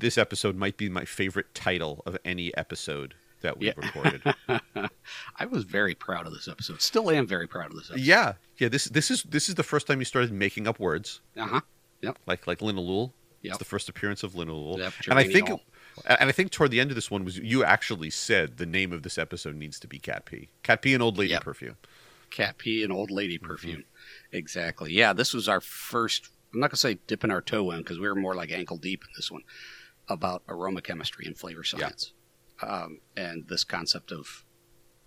[0.00, 3.86] this episode might be my favorite title of any episode that we've Yeah.
[3.86, 4.22] recorded.
[5.38, 6.82] I was very proud of this episode.
[6.82, 8.04] Still am very proud of this episode.
[8.04, 8.68] yeah, yeah.
[8.68, 11.60] This this is this is the first time you started making up words Uh huh.
[12.02, 12.18] Yep.
[12.26, 13.12] like like linalool.
[13.42, 13.52] Yep.
[13.52, 16.78] It's the first appearance of linalool, Yep, and I think and I think toward the
[16.80, 19.86] end of this one was you actually said the name of this episode needs to
[19.88, 20.50] be Cat Pee.
[20.62, 21.44] Cat Pee and Old Lady Yep.
[21.44, 21.76] Perfume.
[22.30, 23.46] Cat pee and old lady Mm-hmm.
[23.46, 23.84] perfume.
[24.30, 24.92] Exactly.
[24.92, 26.28] Yeah, this was our first.
[26.54, 29.02] I'm not gonna say dipping our toe in because we were more like ankle deep
[29.02, 29.42] in this one
[30.08, 32.12] about aroma chemistry and flavor science,
[32.62, 34.44] um, and this concept of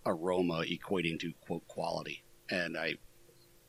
[0.06, 2.24] aroma equating to quote quality.
[2.50, 2.96] And I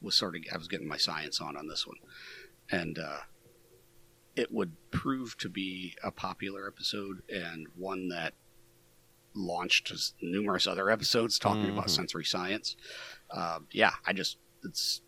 [0.01, 1.97] was sort of I was getting my science on on this one,
[2.71, 3.21] and uh,
[4.37, 8.35] it would prove to be a popular episode and one that
[9.35, 11.91] launched numerous other episodes talking about Mhm.
[11.91, 12.77] sensory science.
[13.31, 15.01] Um, yeah, I just it's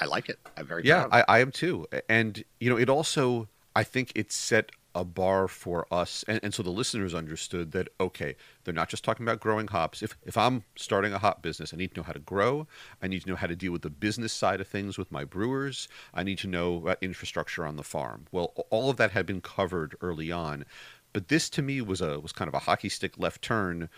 [0.00, 0.38] I like it.
[0.56, 1.12] I'm very Yeah, proud.
[1.12, 1.24] of it.
[1.28, 1.86] I, I am too.
[2.08, 6.54] And you know, it also I think it set a bar for us, and, and
[6.54, 10.02] so the listeners understood that okay, they're not just talking about growing hops.
[10.02, 12.66] If if I'm starting a hop business, I need to know how to grow.
[13.02, 15.24] I need to know how to deal with the business side of things with my
[15.24, 15.88] brewers.
[16.12, 18.26] I need to know about infrastructure on the farm.
[18.30, 20.64] Well, all of that had been covered early on,
[21.12, 23.88] but this to me was a was kind of a hockey stick left turn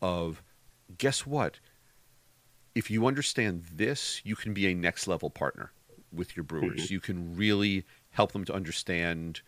[0.00, 0.42] of
[0.96, 1.60] guess what?
[2.74, 5.72] If you understand this, you can be a next level partner
[6.12, 6.84] with your brewers.
[6.84, 6.94] Mm-hmm.
[6.94, 9.42] You can really help them to understand.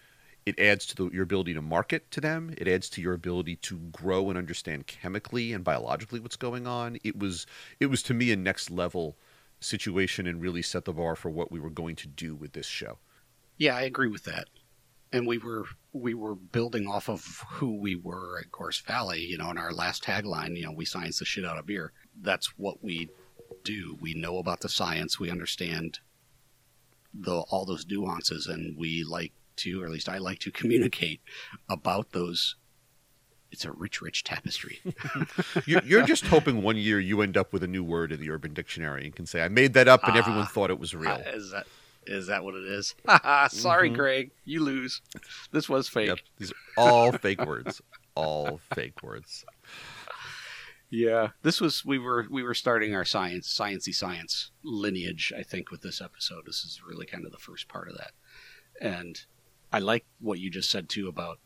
[0.44, 2.52] It adds to the, your ability to market to them.
[2.58, 6.98] It adds to your ability to grow and understand chemically and biologically what's going on.
[7.04, 7.46] It was
[7.78, 9.16] it was to me a next level
[9.60, 12.66] situation and really set the bar for what we were going to do with this
[12.66, 12.98] show.
[13.56, 14.48] Yeah, I agree with that.
[15.12, 19.38] And we were we were building off of who we were at Gorst Valley, you
[19.38, 21.92] know, in our last tagline, you know, we science the shit out of beer.
[22.20, 23.10] That's what we
[23.62, 23.96] do.
[24.00, 26.00] We know about the science, we understand
[27.14, 29.32] the all those nuances and we like
[29.62, 31.20] to, or at least I like to communicate
[31.68, 32.56] about those
[33.50, 34.80] it's a rich, rich tapestry.
[35.66, 38.30] You're, you're just hoping one year you end up with a new word in the
[38.30, 40.50] Urban Dictionary and can say, "I made that up," and everyone Ah.
[40.54, 41.10] thought it was real.
[41.12, 41.66] Uh, is that
[42.06, 42.94] is that what it is?
[43.50, 43.94] Sorry, Mhm.
[43.94, 45.02] Greg, you lose.
[45.50, 46.06] This was fake.
[46.08, 47.82] Yep, these are all fake words.
[48.14, 49.44] All fake words.
[50.90, 55.32] Yeah, this was we were we were starting our science sciency science lineage.
[55.36, 58.12] I think with this episode, this is really kind of the first part of that,
[58.80, 59.20] and
[59.72, 61.38] I like what you just said too about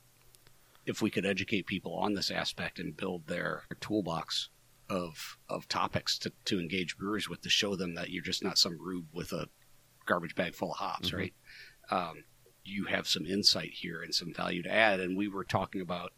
[0.84, 4.50] if we could educate people on this aspect and build their toolbox
[4.88, 8.58] of of topics to, to engage brewers with to show them that you're just not
[8.58, 9.48] some rube with a
[10.06, 11.16] garbage bag full of hops, Mhm.
[11.16, 11.34] right?
[11.90, 12.24] Um,
[12.64, 16.12] you have some insight here and some value to add, and we were talking about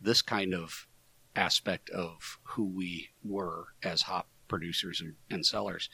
[0.00, 0.86] this kind of
[1.36, 5.88] aspect of who we were as hop producers and, and sellers.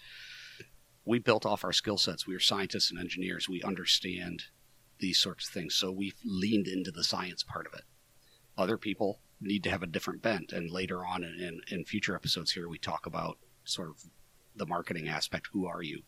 [1.04, 2.26] We built off our skill sets.
[2.26, 3.48] We were scientists and engineers.
[3.48, 4.44] We understand
[4.98, 5.74] these sorts of things.
[5.74, 7.84] So we leaned into the science part of it.
[8.56, 10.52] Other people need to have a different bent.
[10.52, 13.96] And later on in, in, in future episodes here, we talk about sort of
[14.54, 15.48] the marketing aspect.
[15.52, 16.02] Who are you?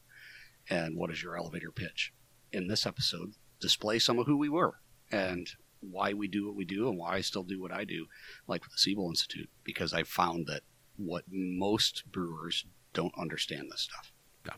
[0.70, 2.12] And what is your elevator pitch?
[2.52, 5.48] In this episode, display some of who we were and
[5.80, 8.06] why we do what we do and why I still do what I do
[8.46, 10.62] like with the Siebel Institute, because I found that
[10.96, 14.12] what most brewers don't understand this stuff.
[14.46, 14.54] Yeah.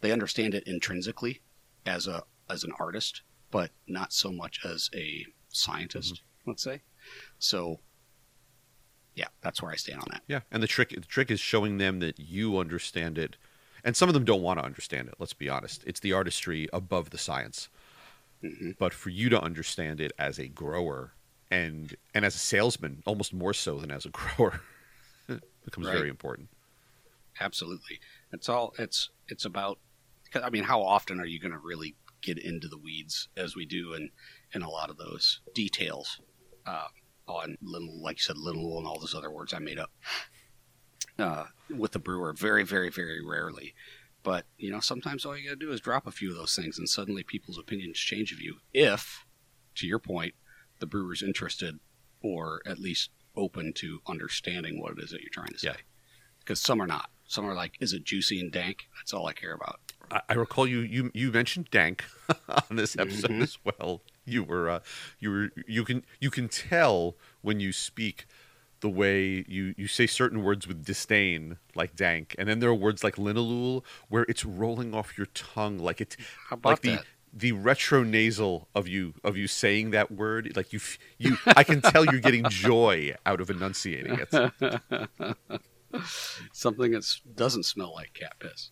[0.00, 1.42] They understand it intrinsically
[1.84, 6.82] as a as an artist, but not so much as a scientist, let's say.
[7.38, 7.80] So
[9.14, 10.22] yeah, that's where I stand on that.
[10.28, 13.36] Yeah, and the trick the trick is showing them that you understand it,
[13.84, 15.14] and some of them don't want to understand it.
[15.18, 17.68] Let's be honest; it's the artistry above the science.
[18.42, 21.12] hmm But for you to understand it as a grower
[21.50, 24.60] and and as a salesman, almost more so than as a grower,
[25.64, 25.94] becomes Right.
[25.94, 26.48] very important.
[27.40, 28.00] Absolutely.
[28.32, 29.78] It's all it's it's about.
[30.34, 33.64] I mean, how often are you going to really get into the weeds as we
[33.64, 34.10] do in
[34.52, 36.20] in a lot of those details
[36.66, 36.88] uh,
[37.28, 39.90] on little, like you said, little and all those other words I made up
[41.18, 42.32] uh, with the brewer.
[42.32, 43.74] Very, very, very rarely.
[44.22, 46.54] But you know, sometimes all you got to do is drop a few of those
[46.56, 48.56] things, and suddenly people's opinions change of you.
[48.74, 49.24] If,
[49.76, 50.34] to your point,
[50.80, 51.78] the brewer's interested
[52.22, 55.76] or at least open to understanding what it is that you're trying to say Yeah.
[56.40, 57.10] because some are not.
[57.26, 58.88] Some are like, is it juicy and dank?
[58.96, 59.80] That's all I care about.
[60.10, 62.04] I, I recall you you you mentioned dank
[62.70, 63.42] on this episode Mhm.
[63.42, 64.02] as well.
[64.24, 64.80] You were uh,
[65.18, 68.26] you were you can you can tell when you speak
[68.80, 72.74] the way you you say certain words with disdain like dank, and then there are
[72.74, 76.16] words like linalool where it's rolling off your tongue like it
[76.50, 77.04] How about like the that?
[77.32, 80.80] the retro nasal of you of you saying that word like you
[81.18, 84.30] you I can tell you're getting joy out of enunciating it.
[86.52, 88.70] Something that doesn't smell like cat piss.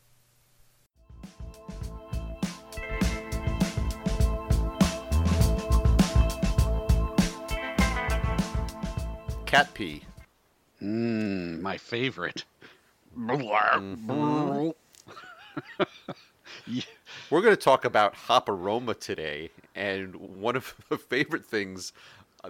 [9.54, 10.02] cat pee.
[10.82, 12.44] Mmm, my favorite.
[13.16, 14.70] Mm-hmm.
[17.30, 21.92] We're going to talk about hop aroma today, and one of the favorite things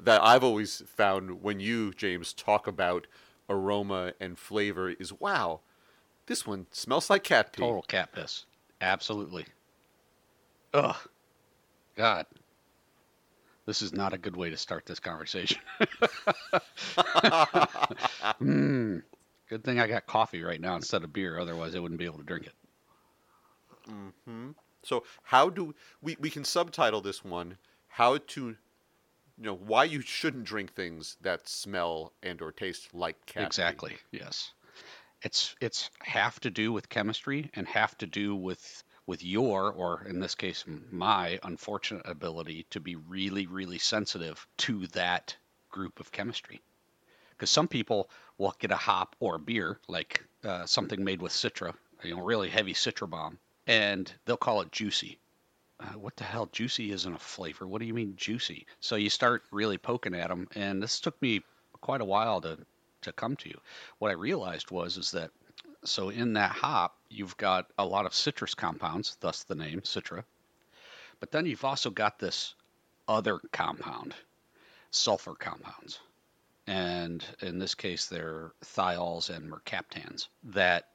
[0.01, 3.07] that I've always found when you, James, talk about
[3.49, 5.61] aroma and flavor is wow,
[6.27, 7.63] this one smells like cat pee.
[7.63, 8.47] Total cat piss.
[8.81, 9.47] Absolutely.
[10.73, 10.97] Ugh.
[11.97, 12.27] God.
[13.67, 15.59] This is not a good way to start this conversation.
[18.41, 19.03] mm.
[19.49, 22.19] Good thing I got coffee right now instead of beer, otherwise I wouldn't be able
[22.19, 22.55] to drink it.
[23.89, 24.51] Mm-hmm.
[24.83, 27.57] So how do we we can subtitle this one
[27.89, 28.57] how to
[29.39, 33.43] you know why you shouldn't drink things that smell and or taste like cat.
[33.43, 33.47] pee.
[33.47, 33.97] Exactly.
[34.11, 34.53] Yes.
[35.23, 40.05] It's it's have to do with chemistry and have to do with with your or
[40.07, 45.37] in this case my unfortunate ability to be really really sensitive to that
[45.71, 46.61] group of chemistry.
[47.31, 51.33] Because some people will get a hop or a beer like uh, something made with
[51.33, 55.19] citra, you know, really heavy citra bomb, and they'll call it juicy.
[55.85, 56.49] Uh, what the hell?
[56.51, 57.67] Juicy isn't a flavor.
[57.67, 58.67] What do you mean juicy?
[58.81, 61.43] So you start really poking at them, and this took me
[61.81, 62.59] quite a while to
[63.03, 63.53] to come to.
[63.99, 65.31] What I realized was is that
[65.85, 70.25] so in that hop you've got a lot of citrus compounds, thus the name citra.
[71.21, 72.55] But then you've also got this
[73.07, 74.15] other compound,
[74.91, 76.01] sulfur compounds.
[76.67, 80.89] And in this case, they're thiols and mercaptans that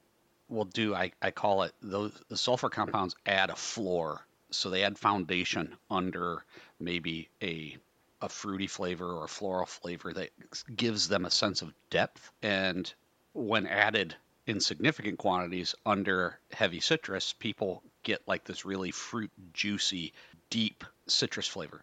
[0.48, 4.26] will do, I, I call it, those, the sulfur compounds add a floor.
[4.52, 6.44] So they add foundation under
[6.80, 7.78] maybe a
[8.22, 10.30] a fruity flavor or floral flavor that
[10.76, 12.32] gives them a sense of depth.
[12.42, 12.92] And
[13.34, 14.16] when added
[14.46, 20.14] in significant quantities under heavy citrus, people get like this really fruit juicy,
[20.50, 21.82] deep citrus flavor.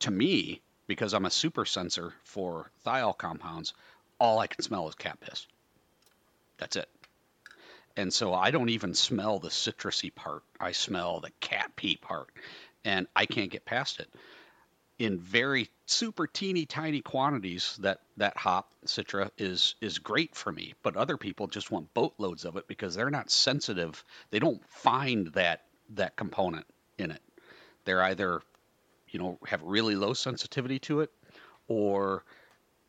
[0.00, 3.74] To me, because I'm a super sensor for thiol compounds,
[4.20, 5.46] all I can smell is cat piss.
[6.58, 6.88] That's it.
[7.98, 10.44] And so I don't even smell the citrusy part.
[10.60, 12.30] I smell the cat pee part.
[12.84, 14.08] And I can't get past it
[15.00, 20.74] in very super teeny tiny quantities that that hop citra is is great for me
[20.82, 25.28] but other people just want boatloads of it because they're not sensitive they don't find
[25.28, 26.66] that that component
[26.98, 27.22] in it
[27.84, 28.42] they're either
[29.08, 31.12] you know have really low sensitivity to it
[31.68, 32.24] or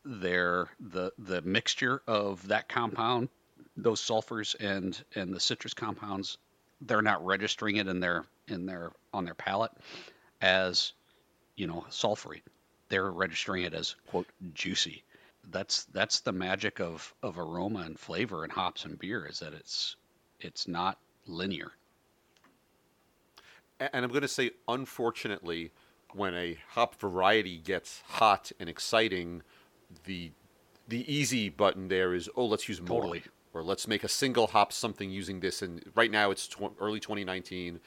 [0.04, 3.28] they're the the mixture of that compound
[3.82, 6.38] those sulfurs and and the citrus compounds
[6.82, 9.72] they're not registering it in their in their on their palate
[10.40, 10.92] as
[11.60, 12.40] you know, sulfury.
[12.88, 15.04] They're registering it as quote juicy.
[15.50, 19.52] That's that's the magic of of aroma and flavor in hops and beer is that
[19.52, 19.96] it's
[20.40, 21.72] it's not linear.
[23.78, 25.70] And I'm going to say, unfortunately,
[26.12, 29.42] when a hop variety gets hot and exciting,
[30.04, 30.32] the
[30.88, 33.22] the easy button there is oh let's use more Totally.
[33.52, 35.62] Or let's make a single hop something using this.
[35.62, 37.80] And right now it's tw- early 2019.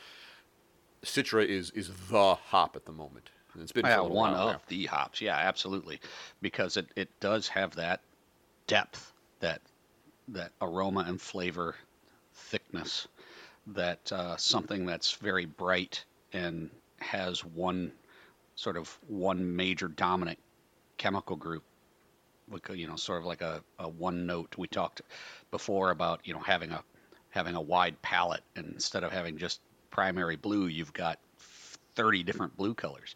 [1.04, 3.30] Citra is is the hop at the moment.
[3.54, 4.62] And it's been Yeah, one of now.
[4.68, 5.21] the hops.
[5.21, 6.00] Yeah, absolutely.
[6.42, 8.01] Because it, it does have that
[8.68, 9.62] depth, that
[10.30, 11.75] that aroma and flavor
[12.33, 13.07] thickness,
[13.68, 16.69] that uh, something that's very bright and
[17.00, 17.92] has one
[18.56, 20.39] sort of one major dominant
[20.98, 21.63] chemical group
[22.73, 25.01] you know sort of like a, a one note we talked
[25.51, 26.83] before about you know having a
[27.29, 31.19] having a wide palette and instead of having just primary blue you've got
[31.95, 33.15] 30 different blue colors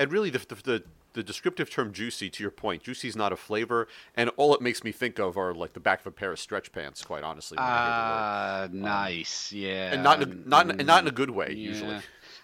[0.00, 3.32] And really, the, the, the, the descriptive term juicy, to your point, juicy is not
[3.32, 6.10] a flavor, and all it makes me think of are like the back of a
[6.10, 7.56] pair of stretch pants, quite honestly.
[7.56, 8.84] when I hear the word.
[8.86, 9.52] Ah, nice.
[9.52, 9.92] Yeah.
[9.92, 11.68] and not in a, not in, and not in a good way, yeah.
[11.68, 11.96] usually.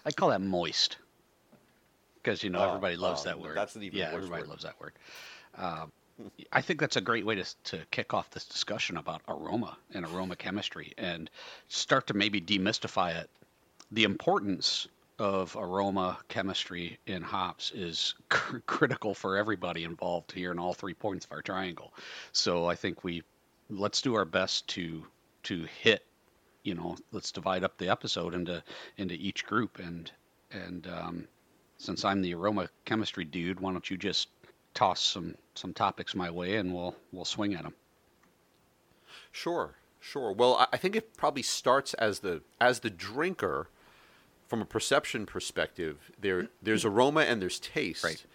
[0.05, 0.97] I call that moist.
[2.27, 3.55] Because you know Oh, everybody loves oh, that word.
[3.55, 4.49] that's an even yeah, everybody word.
[4.49, 4.91] loves that word.
[5.57, 5.93] Um,
[6.51, 10.05] I think that's a great way to to kick off this discussion about aroma and
[10.05, 11.29] aroma chemistry, and
[11.69, 13.29] start to maybe demystify it.
[13.93, 20.59] The importance of aroma chemistry in hops is cr- critical for everybody involved here in
[20.59, 21.93] all three points of our triangle.
[22.33, 23.23] So I think we
[23.69, 25.05] let's do our best to
[25.43, 26.03] to hit
[26.63, 28.61] you know let's divide up the episode into
[28.97, 30.11] into each group and
[30.51, 31.27] and um,
[31.77, 34.29] since I'm the aroma chemistry dude, why don't you just
[34.73, 37.73] toss some some topics my way and we'll we'll swing at them.
[39.31, 40.31] Sure, sure.
[40.31, 43.67] Well, I, think it probably starts as the as the drinker,
[44.47, 46.11] from a perception perspective.
[46.19, 48.25] There, there's aroma and there's taste, Right.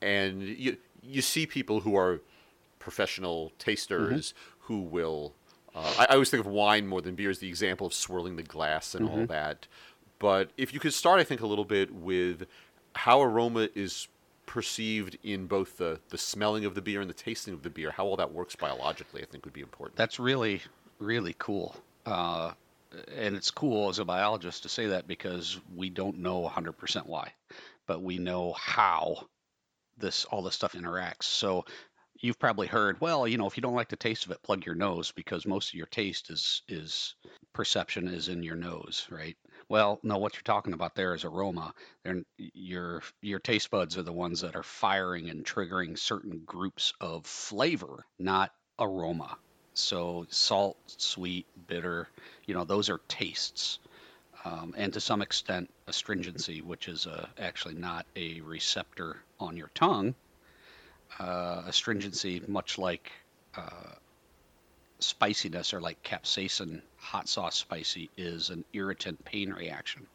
[0.00, 2.20] and you you see people who are
[2.78, 5.34] professional tasters who will.
[5.74, 8.36] Uh, I, I always think of wine more than beer as the example of swirling
[8.36, 9.66] the glass and all that.
[10.18, 12.46] But if you could start, I think a little bit with
[12.94, 14.08] how aroma is
[14.46, 17.90] perceived in both the the smelling of the beer and the tasting of the beer,
[17.90, 19.96] how all that works biologically, I think would be important.
[19.96, 20.60] That's really,
[20.98, 21.74] really cool.
[22.04, 22.52] Uh,
[23.16, 27.32] and it's cool as a biologist to say that because we don't know 100% why,
[27.86, 29.26] but we know how
[29.98, 31.24] this all this stuff interacts.
[31.24, 31.64] So
[32.20, 34.66] you've probably heard, well, you know, if you don't like the taste of it, plug
[34.66, 37.14] your nose because most of your taste is is
[37.52, 39.36] perception is in your nose, right?
[39.72, 41.72] Well, no, what you're talking about there is aroma.
[42.02, 46.92] They're, your your taste buds are the ones that are firing and triggering certain groups
[47.00, 49.38] of flavor, not aroma.
[49.72, 52.06] So salt, sweet, bitter,
[52.44, 53.78] you know, those are tastes.
[54.44, 59.70] Um, and to some extent, astringency, which is uh, actually not a receptor on your
[59.74, 60.14] tongue.
[61.18, 63.10] Uh, astringency, much like
[63.56, 63.94] uh,
[65.02, 70.06] spiciness or like capsaicin, hot sauce spicy, is an irritant pain reaction.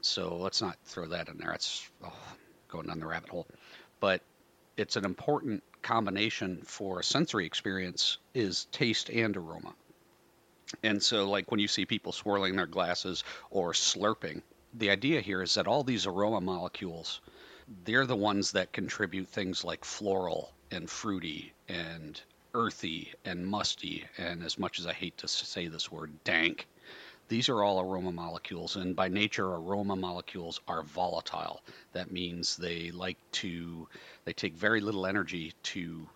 [0.00, 1.52] So let's not throw that in there.
[1.52, 2.12] It's oh,
[2.68, 3.46] going down the rabbit hole.
[4.00, 4.22] But
[4.76, 9.74] it's an important combination for a sensory experience is taste and aroma.
[10.82, 14.42] And so, like when you see people swirling their glasses or slurping,
[14.74, 17.20] the idea here is that all these aroma molecules,
[17.84, 22.20] they're the ones that contribute things like floral and fruity and
[22.54, 24.04] earthy and musty.
[24.18, 26.66] And as much as I hate to say this word, dank,
[27.28, 28.76] these are all aroma molecules.
[28.76, 31.62] And by nature, aroma molecules are volatile.
[31.92, 33.88] That means they like to,
[34.24, 36.06] they take very little energy to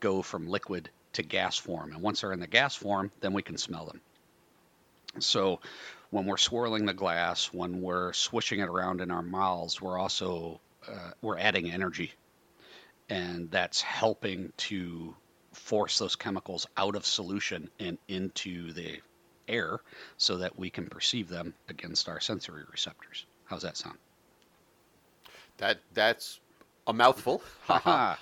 [0.00, 1.92] go from liquid to gas form.
[1.92, 4.00] And once they're in the gas form, then we can smell them.
[5.18, 5.60] So
[6.10, 10.60] when we're swirling the glass, when we're swishing it around in our mouths, we're also
[10.88, 12.12] uh, we're adding energy,
[13.08, 15.14] and that's helping to
[15.56, 19.00] force those chemicals out of solution and into the
[19.48, 19.80] air
[20.16, 23.24] so that we can perceive them against our sensory receptors.
[23.46, 23.98] How's that sound?
[25.58, 26.40] That that's
[26.86, 27.42] a mouthful.
[27.68, 28.16] uh,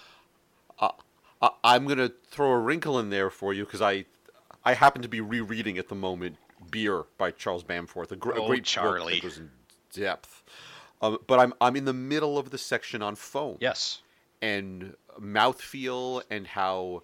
[1.63, 4.05] I'm going to throw a wrinkle in there for you because I
[4.65, 6.37] I happen to be rereading at the moment
[6.71, 9.15] Beer by Charles Bamforth, a, gr- oh, a great Charlie.
[9.15, 9.51] book that goes in
[9.93, 10.43] depth.
[11.03, 13.59] Um, but I'm I'm in the middle of the section on foam.
[13.61, 14.01] Yes.
[14.41, 17.03] And mouthfeel and how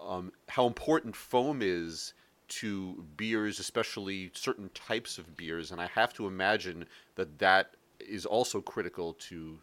[0.00, 2.14] um, how important foam is
[2.48, 6.86] to beers, especially certain types of beers, and I have to imagine
[7.16, 9.58] that that is also critical to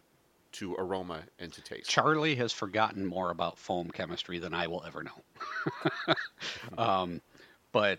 [0.52, 1.90] to aroma and to taste.
[1.90, 6.14] Charlie has forgotten more about foam chemistry than I will ever know.
[6.78, 7.20] um,
[7.72, 7.98] but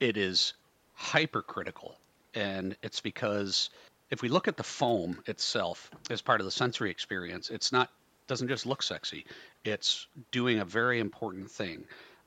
[0.00, 0.52] it is
[0.92, 1.96] hypercritical,
[2.34, 3.70] and it's because
[4.10, 7.90] if we look at the foam itself as part of the sensory experience, it's not
[8.26, 9.26] doesn't just look sexy;
[9.64, 11.84] it's doing a very important thing.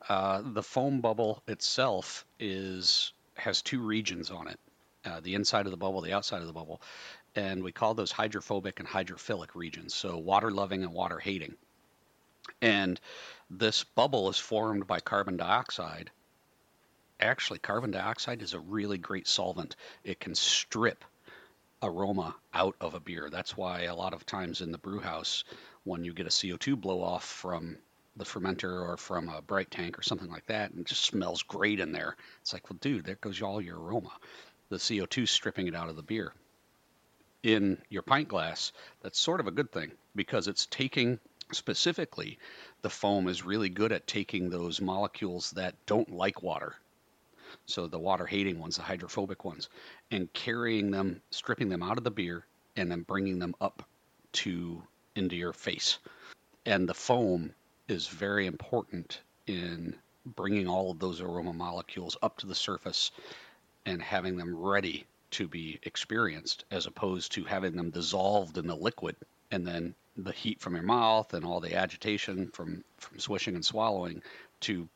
[0.07, 4.59] Uh, the foam bubble itself is has two regions on it:
[5.05, 6.81] uh, the inside of the bubble, the outside of the bubble,
[7.35, 9.93] and we call those hydrophobic and hydrophilic regions.
[9.93, 11.55] So water loving and water hating.
[12.61, 12.99] And
[13.49, 16.09] this bubble is formed by carbon dioxide.
[17.19, 19.75] Actually, carbon dioxide is a really great solvent.
[20.03, 21.03] It can strip
[21.81, 23.29] aroma out of a beer.
[23.29, 25.43] That's why a lot of times in the brew house,
[25.83, 27.77] when you get a CO2 blow off from
[28.15, 31.79] the fermenter or from a bright tank or something like that, and just smells great
[31.79, 32.15] in there.
[32.41, 34.11] It's like, well, dude, there goes all your aroma.
[34.69, 36.33] The CO2 stripping it out of the beer
[37.43, 41.19] in your pint glass, that's sort of a good thing because it's taking
[41.53, 42.37] specifically
[42.81, 46.75] the foam is really good at taking those molecules that don't like water.
[47.67, 49.69] So the water hating ones, the hydrophobic ones,
[50.09, 52.45] and carrying them, stripping them out of the beer
[52.75, 53.87] and then bringing them up
[54.33, 54.83] to
[55.15, 55.99] into your face.
[56.65, 57.53] And the foam
[57.87, 59.95] is very important in
[60.25, 63.11] bringing all of those aroma molecules up to the surface
[63.85, 68.75] and having them ready to be experienced as opposed to having them dissolved in the
[68.75, 69.15] liquid
[69.51, 73.65] and then the heat from your mouth and all the agitation from from swishing and
[73.65, 74.21] swallowing
[74.61, 74.87] to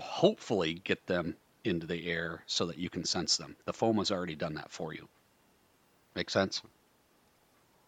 [0.00, 3.56] hopefully get them into the air so that you can sense them.
[3.64, 5.08] The foam has already done that for you.
[6.14, 6.62] Make sense?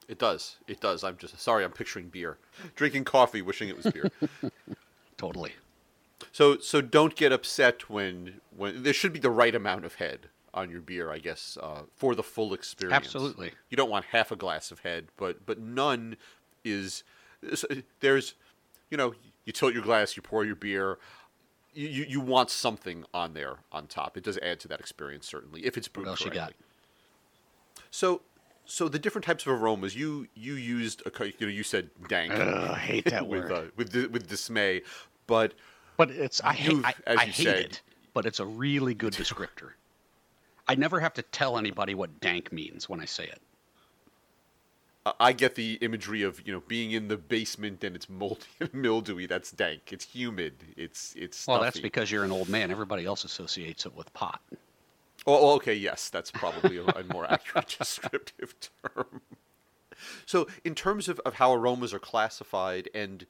[0.09, 0.57] It does.
[0.67, 1.05] It does.
[1.05, 1.64] I'm just sorry.
[1.64, 2.38] I'm picturing beer,
[2.76, 4.11] drinking coffee, wishing it was beer.
[5.17, 5.52] totally.
[6.33, 10.29] So so don't get upset when when there should be the right amount of head
[10.55, 12.95] on your beer, I guess, uh, for the full experience.
[13.07, 13.52] Absolutely.
[13.71, 16.17] You don't want half a glass of head, but but none
[16.64, 17.05] is
[18.00, 18.35] there's
[18.91, 19.14] you know
[19.45, 20.99] you tilt your glass, you pour your beer.
[21.75, 24.17] You, you, want something on there on top.
[24.17, 26.41] It does add to that experience certainly if it's brewed what else correctly.
[26.41, 26.55] you got?
[27.91, 28.21] So
[28.64, 32.33] so the different types of aromas you you used a, you know you said dank
[32.33, 33.52] Ugh, I hate that with word.
[33.52, 34.83] uh, with with dismay,
[35.26, 35.55] but
[35.97, 37.83] But it's I hate I, as I you hate said- it.
[38.14, 39.71] But it's a really good descriptor.
[40.69, 43.41] I never have to tell anybody what dank means when I say it.
[45.05, 48.73] I get the imagery of you know being in the basement and it's moldy and
[48.73, 49.27] mildewy.
[49.27, 49.93] That's dank.
[49.93, 50.55] It's humid.
[50.77, 51.39] It's it's.
[51.39, 51.53] Stuffy.
[51.53, 52.71] Well, that's because you're an old man.
[52.71, 54.41] Everybody else associates it with pot.
[55.27, 55.75] Oh, oh okay.
[55.75, 59.23] Yes, that's probably a, a more accurate descriptive term.
[60.27, 63.27] So, in terms of, of how aromas are classified and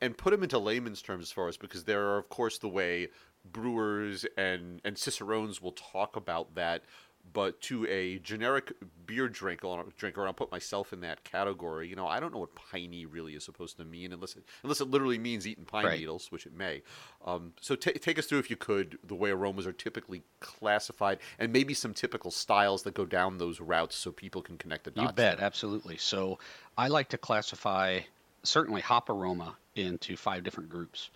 [0.00, 2.68] and put them into layman's terms as far as because there are of course the
[2.68, 3.08] way
[3.44, 6.82] brewers and and cicerones will talk about that
[7.32, 8.72] but to a generic
[9.06, 11.88] beer drinker, drinker, I'll put myself in that category.
[11.88, 14.80] You know, I don't know what piney really is supposed to mean, unless it, unless
[14.80, 15.98] it literally means eating pine right.
[15.98, 16.82] needles, which it may.
[17.24, 21.18] Um, so t- take us through, if you could, the way aromas are typically classified,
[21.38, 24.90] and maybe some typical styles that go down those routes, so people can connect the
[24.90, 25.08] dots.
[25.08, 25.46] You bet, there.
[25.46, 25.96] absolutely.
[25.96, 26.38] So
[26.76, 28.00] I like to classify
[28.42, 31.10] certainly hop aroma into five different groups.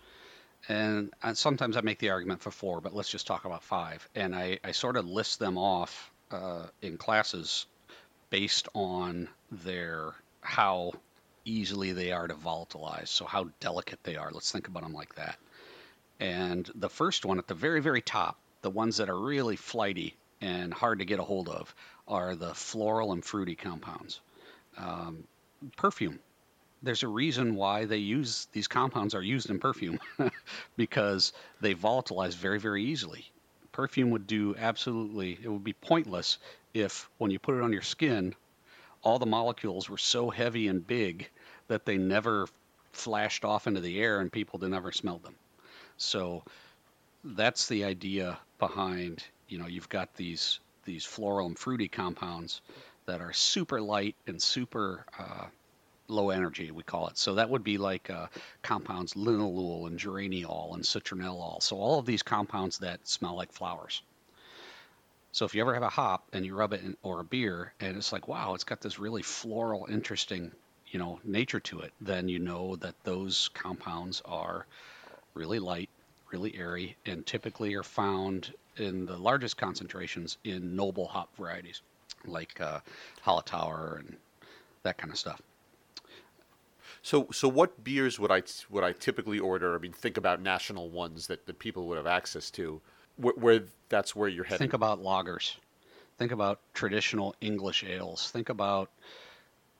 [0.67, 4.07] And, sometimes I make the argument for four, but let's just talk about five.
[4.15, 7.65] And I, I sort of list them off uh, in classes
[8.29, 10.93] based on their how
[11.45, 14.31] easily they are to volatilize, so how delicate they are.
[14.31, 15.37] Let's think about them like that.
[16.19, 20.15] And the first one at the very, very top, the ones that are really flighty
[20.41, 21.73] and hard to get a hold of,
[22.07, 24.19] are the floral and fruity compounds.
[24.77, 25.25] Um,
[25.77, 26.19] perfume
[26.83, 29.99] there's a reason why they use these compounds are used in perfume
[30.77, 33.31] because they volatilize very very easily.
[33.71, 36.37] Perfume would do absolutely it would be pointless
[36.73, 38.35] if when you put it on your skin
[39.03, 41.29] all the molecules were so heavy and big
[41.67, 42.47] that they never
[42.91, 45.35] flashed off into the air and people never smelled them.
[45.97, 46.43] So
[47.23, 52.61] that's the idea behind you know you've got these these floral and fruity compounds
[53.05, 55.45] that are super light and super uh,
[56.07, 57.17] low energy, we call it.
[57.17, 58.27] So that would be like uh,
[58.61, 61.61] compounds linalool and geraniol and citronellol.
[61.61, 64.01] So all of these compounds that smell like flowers.
[65.31, 67.73] So if you ever have a hop and you rub it in, or a beer
[67.79, 70.51] and it's like, wow, it's got this really floral, interesting,
[70.87, 74.65] you know, nature to it, then you know that those compounds are
[75.33, 75.89] really light,
[76.31, 81.81] really airy, and typically are found in the largest concentrations in noble hop varieties
[82.27, 82.79] like uh,
[83.25, 84.15] Hallertauer and
[84.83, 85.41] that kind of stuff.
[87.05, 88.41] So, so what beers would I
[88.71, 89.75] would I typically order?
[89.75, 92.81] I mean, think about national ones that the people would have access to,
[93.17, 94.57] where, where that's where you're heading.
[94.57, 95.53] Think about lagers.
[96.17, 98.31] Think about traditional English ales.
[98.31, 98.89] Think about,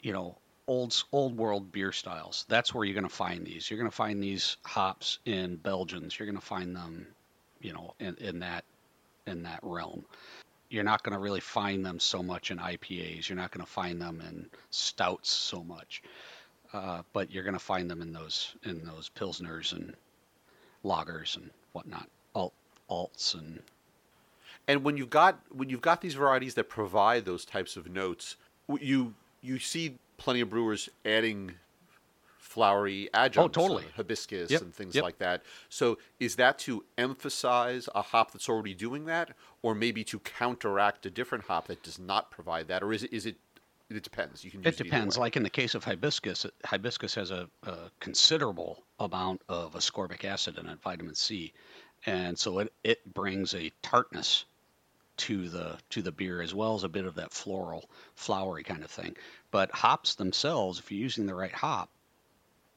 [0.04, 2.46] you know, old old world beer styles.
[2.48, 3.72] That's where you're going to find these.
[3.72, 6.20] You're going to find these hops in Belgians.
[6.20, 7.08] You're going to find them,
[7.60, 8.66] you know, in, in that
[9.26, 10.06] in that realm.
[10.70, 13.28] You're not going to really find them so much in IPAs.
[13.30, 16.04] You're not going to find them in stouts so much
[16.76, 19.94] uh, but you're going to find them in those in those pilsners and
[20.84, 22.54] lagers and whatnot, alt
[22.90, 23.60] alts and.
[24.68, 28.36] And when you've got when you've got these varieties that provide those types of notes,
[28.80, 31.54] you you see plenty of brewers adding
[32.40, 33.84] flowery adjuncts, oh, totally.
[33.96, 34.62] hibiscus yep.
[34.62, 35.04] and things yep.
[35.04, 35.44] like that.
[35.70, 41.06] So is that to emphasize a hop that's already doing that, or maybe to counteract
[41.06, 43.36] a different hop that does not provide that, or is it is it
[43.90, 44.44] it depends.
[44.44, 44.66] You can.
[44.66, 45.18] it depends.
[45.18, 50.58] Like in the case of hibiscus, hibiscus has a, a, considerable amount of ascorbic acid
[50.58, 51.54] in it, vitamin C,
[52.06, 54.46] and so it it brings a tartness
[55.18, 58.84] to the to the beer as well as a bit of that floral, flowery kind
[58.84, 59.16] of thing.
[59.52, 61.90] But hops themselves, if you're using the right hop,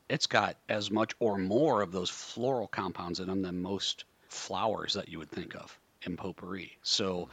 [0.09, 4.94] it's got as much or more of those floral compounds in them than most flowers
[4.94, 6.79] that you would think of in potpourri.
[6.83, 7.29] So,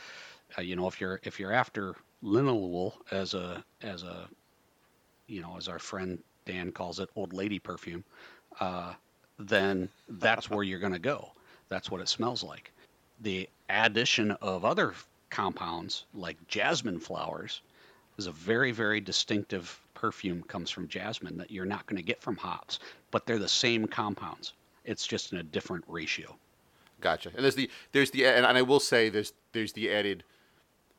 [0.57, 4.27] uh, you know, if you're if you're after linalool as a as a
[5.27, 8.03] you know as our friend Dan calls it old lady perfume,
[8.59, 8.93] uh,
[9.39, 11.31] then that's where you're going to go.
[11.69, 12.71] That's what it smells like.
[13.21, 14.93] The addition of other
[15.29, 17.61] compounds like jasmine flowers
[18.17, 22.21] is a very very distinctive perfume comes from jasmine that you're not going to get
[22.21, 22.79] from hops,
[23.11, 24.53] but they're the same compounds.
[24.83, 26.35] It's just in a different ratio.
[27.01, 27.31] Gotcha.
[27.35, 30.23] And there's the there's the and I will say there's there's the added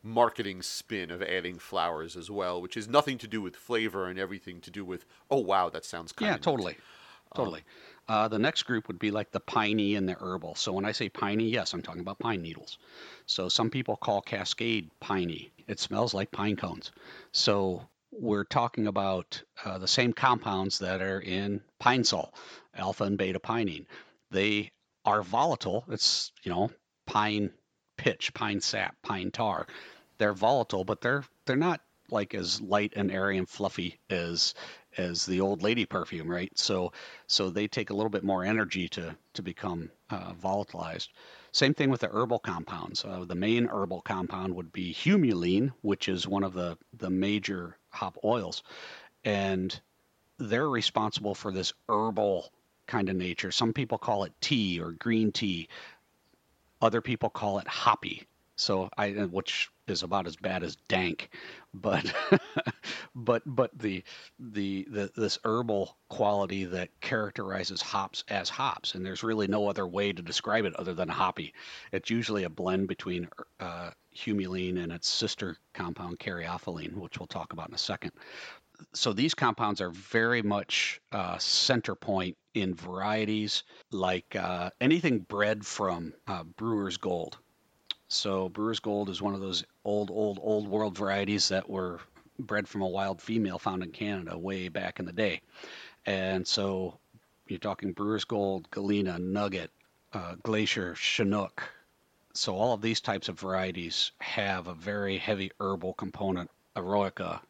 [0.06, 4.18] marketing spin of adding flowers as well, which has nothing to do with flavor and
[4.18, 6.80] everything to do with oh wow that sounds kind yeah totally neat.
[7.34, 7.60] totally.
[7.60, 7.66] Um,
[8.08, 10.54] uh, the next group would be like the piney and the herbal.
[10.54, 12.78] So when I say piney, yes, I'm talking about pine needles.
[13.26, 15.50] So some people call Cascade piney.
[15.66, 16.92] It smells like pine cones.
[17.32, 22.32] So we're talking about uh, the same compounds that are in pine sol,
[22.76, 23.86] alpha and beta pinene.
[24.30, 24.70] They
[25.04, 25.84] are volatile.
[25.88, 26.70] It's you know
[27.06, 27.50] pine
[27.96, 29.66] pitch, pine sap, pine tar
[30.18, 34.54] they're volatile, but they're they're not like as light and airy and fluffy as
[34.96, 36.56] as the old lady perfume, right?
[36.58, 36.92] So
[37.26, 41.08] so they take a little bit more energy to to become uh, volatilized.
[41.52, 43.04] Same thing with the herbal compounds.
[43.04, 47.76] Uh, the main herbal compound would be humulene, which is one of the the major
[47.90, 48.62] hop oils,
[49.24, 49.78] and
[50.38, 52.52] they're responsible for this herbal
[52.86, 53.50] kind of nature.
[53.50, 55.68] Some people call it tea or green tea.
[56.80, 58.26] Other people call it hoppy.
[58.56, 61.30] So I, which is about as bad as dank,
[61.72, 62.12] but
[63.14, 64.02] but but the,
[64.38, 69.86] the the this herbal quality that characterizes hops as hops, and there's really no other
[69.86, 71.54] way to describe it other than hoppy.
[71.92, 73.28] It's usually a blend between
[73.60, 78.12] uh, humulene and its sister compound caryophyllene, which we'll talk about in a second.
[78.94, 85.64] So these compounds are very much uh, center point in varieties like uh, anything bred
[85.64, 87.38] from uh, Brewer's Gold.
[88.08, 92.00] So Brewer's Gold is one of those old, old, old world varieties that were
[92.38, 95.40] bred from a wild female found in Canada way back in the day.
[96.04, 96.98] And so
[97.48, 99.70] you're talking Brewer's Gold, Galena, Nugget,
[100.12, 101.62] uh, Glacier, Chinook.
[102.32, 107.40] So all of these types of varieties have a very heavy herbal component, Eroica,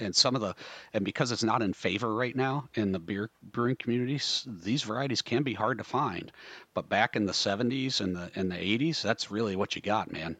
[0.00, 0.54] and some of the
[0.92, 5.22] and because it's not in favor right now in the beer brewing communities these varieties
[5.22, 6.32] can be hard to find.
[6.74, 10.12] But back in the 70s and the in the 80s that's really what you got
[10.12, 10.36] man.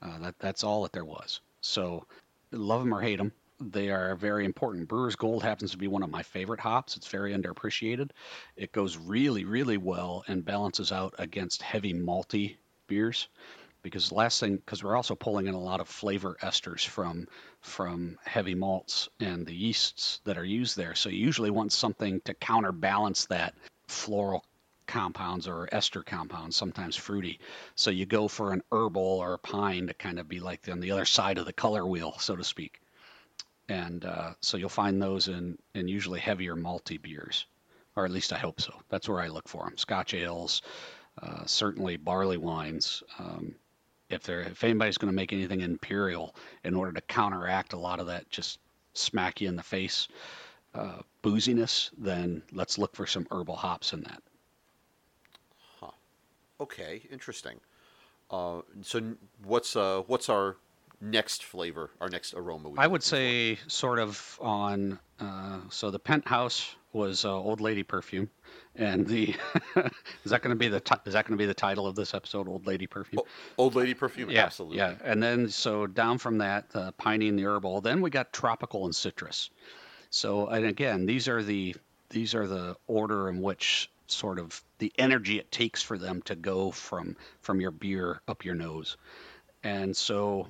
[0.00, 1.40] Uh, that that's all that there was.
[1.60, 2.06] So
[2.52, 4.88] love them or hate them they are very important.
[4.88, 6.96] Brewer's gold happens to be one of my favorite hops.
[6.96, 8.10] It's very underappreciated.
[8.56, 13.28] It goes really really well and balances out against heavy malty beers
[13.88, 17.26] because last thing because we're also pulling in a lot of flavor esters from
[17.60, 20.94] from heavy malts and the yeasts that are used there.
[20.94, 23.54] So you usually want something to counterbalance that
[23.88, 24.44] floral
[24.86, 27.40] compounds or ester compounds sometimes fruity.
[27.74, 30.80] So you go for an herbal or a pine to kind of be like on
[30.80, 32.80] the other side of the color wheel so to speak.
[33.68, 37.46] And uh, so you'll find those in in usually heavier malty beers
[37.96, 38.72] or at least i hope so.
[38.88, 40.62] That's where i look for them scotch ales
[41.20, 43.54] uh, certainly barley wines um,
[44.10, 48.00] if they're if anybody's going to make anything imperial in order to counteract a lot
[48.00, 48.58] of that just
[48.94, 50.08] smack you in the face
[50.74, 54.22] uh, booziness, then let's look for some herbal hops in that.
[55.80, 55.90] Huh.
[56.60, 57.60] Okay, interesting.
[58.30, 60.56] Uh, so what's uh, what's our
[61.00, 62.72] next flavor, our next aroma?
[62.76, 63.70] I would say for?
[63.70, 64.98] sort of on.
[65.18, 68.30] Uh, so the penthouse was uh, Old Lady perfume,
[68.78, 69.34] and the
[70.24, 71.96] is that going to be the t- is that going to be the title of
[71.96, 73.22] this episode, Old Lady perfume?
[73.58, 74.78] Old Lady perfume, yeah, absolutely.
[74.78, 77.80] Yeah, and then so down from that, the piney and the herbal.
[77.80, 79.50] Then we got tropical and citrus.
[80.10, 81.74] So and again, these are the
[82.10, 86.34] these are the order in which sort of the energy it takes for them to
[86.34, 88.96] go from from your beer up your nose,
[89.62, 90.48] and so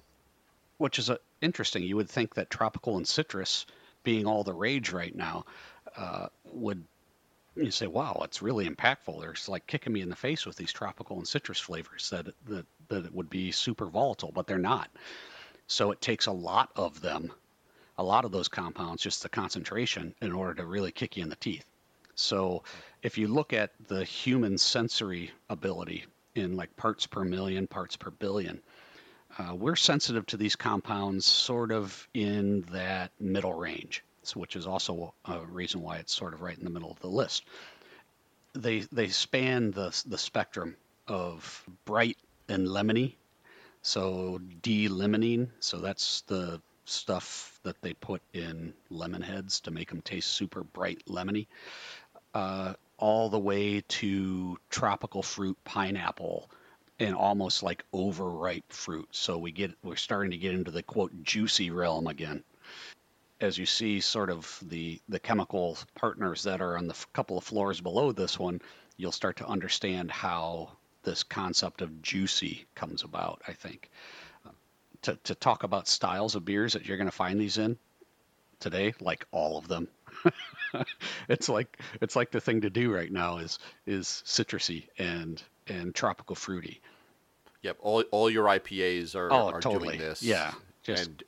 [0.76, 1.82] which is a, interesting.
[1.82, 3.66] You would think that tropical and citrus
[4.04, 5.44] being all the rage right now
[5.96, 6.84] uh, would
[7.64, 9.21] you say, wow, it's really impactful.
[9.21, 12.66] They're like kicking me in the face with these tropical and citrus flavors that that
[12.88, 14.90] that it would be super volatile, but they're not.
[15.66, 17.33] So it takes a lot of them,
[17.99, 21.29] a lot of those compounds, just the concentration, in order to really kick you in
[21.29, 21.66] the teeth.
[22.14, 22.64] So
[23.03, 28.11] if you look at the human sensory ability in like parts per million, parts per
[28.11, 28.61] billion,
[29.38, 34.03] uh, we're sensitive to these compounds sort of in that middle range
[34.36, 37.08] which is also a reason why it's sort of right in the middle of the
[37.08, 37.44] list.
[38.54, 43.14] They they span the the spectrum of bright and lemony.
[43.82, 50.00] So D-limonene, so that's the stuff that they put in lemon heads to make them
[50.02, 51.46] taste super bright lemony.
[52.34, 56.50] Uh, all the way to tropical fruit pineapple
[56.98, 59.08] and almost like overripe fruit.
[59.12, 62.42] So we get we're starting to get into the quote juicy realm again
[63.40, 67.38] as you see sort of the the chemical partners that are on the f- couple
[67.38, 68.61] of floors below this one,
[68.96, 70.72] you'll start to understand how
[71.05, 73.42] this concept of juicy comes about.
[73.46, 73.90] I think
[74.46, 74.51] uh,
[75.03, 77.79] to to talk about styles of beers that you're going to find these in
[78.61, 79.88] today, like all of them.
[81.29, 85.94] it's like it's like the thing to do right now is is citrusy and and
[85.94, 86.81] tropical fruity.
[87.62, 89.96] Yep, all all your IPAs are, oh, are totally.
[89.96, 90.22] doing this.
[90.22, 91.22] Yeah, just and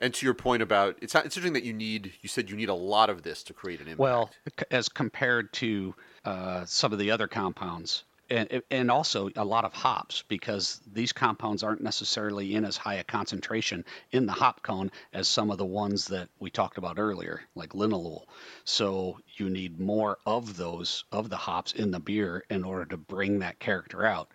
[0.00, 2.56] and to your point about it's not, it's interesting that you need you said you
[2.56, 4.00] need a lot of this to create an impact.
[4.00, 4.30] Well,
[4.70, 9.72] as compared to uh, some of the other compounds, and and also a lot of
[9.72, 14.90] hops because these compounds aren't necessarily in as high a concentration in the hop cone
[15.12, 18.24] as some of the ones that we talked about earlier, like linalool.
[18.64, 22.96] So you need more of those of the hops in the beer in order to
[22.96, 24.28] bring that character out.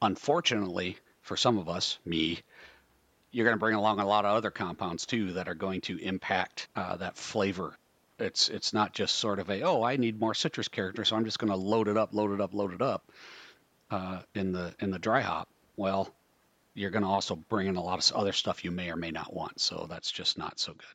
[0.00, 2.40] Unfortunately, for some of us, me,
[3.34, 5.98] you're going to bring along a lot of other compounds too that are going to
[5.98, 7.76] impact uh, that flavor.
[8.20, 11.24] It's it's not just sort of a oh I need more citrus character so I'm
[11.24, 13.10] just going to load it up, load it up, load it up
[13.90, 15.48] uh, in the in the dry hop.
[15.76, 16.14] Well,
[16.74, 19.10] you're going to also bring in a lot of other stuff you may or may
[19.10, 19.60] not want.
[19.60, 20.86] So that's just not so good.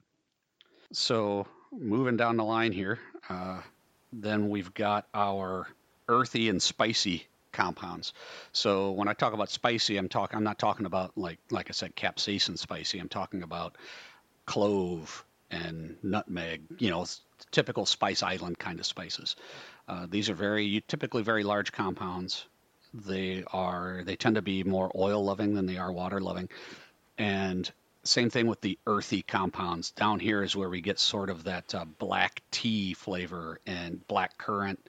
[0.93, 3.61] So moving down the line here, uh,
[4.13, 5.67] then we've got our
[6.07, 8.13] earthy and spicy compounds.
[8.51, 11.73] So when I talk about spicy, I'm talking I'm not talking about like like I
[11.73, 12.99] said capsaicin spicy.
[12.99, 13.75] I'm talking about
[14.45, 17.05] clove and nutmeg, you know,
[17.51, 19.35] typical spice island kind of spices.
[19.87, 22.45] Uh, these are very typically very large compounds.
[22.93, 26.49] They are they tend to be more oil loving than they are water loving.
[27.17, 27.71] And
[28.03, 29.91] same thing with the earthy compounds.
[29.91, 34.37] Down here is where we get sort of that uh, black tea flavor and black
[34.37, 34.79] currant,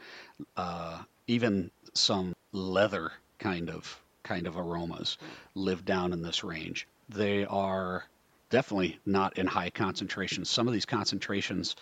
[0.56, 5.18] uh, even some leather kind of kind of aromas
[5.54, 6.86] live down in this range.
[7.08, 8.04] They are
[8.50, 10.50] definitely not in high concentrations.
[10.50, 11.76] Some of these concentrations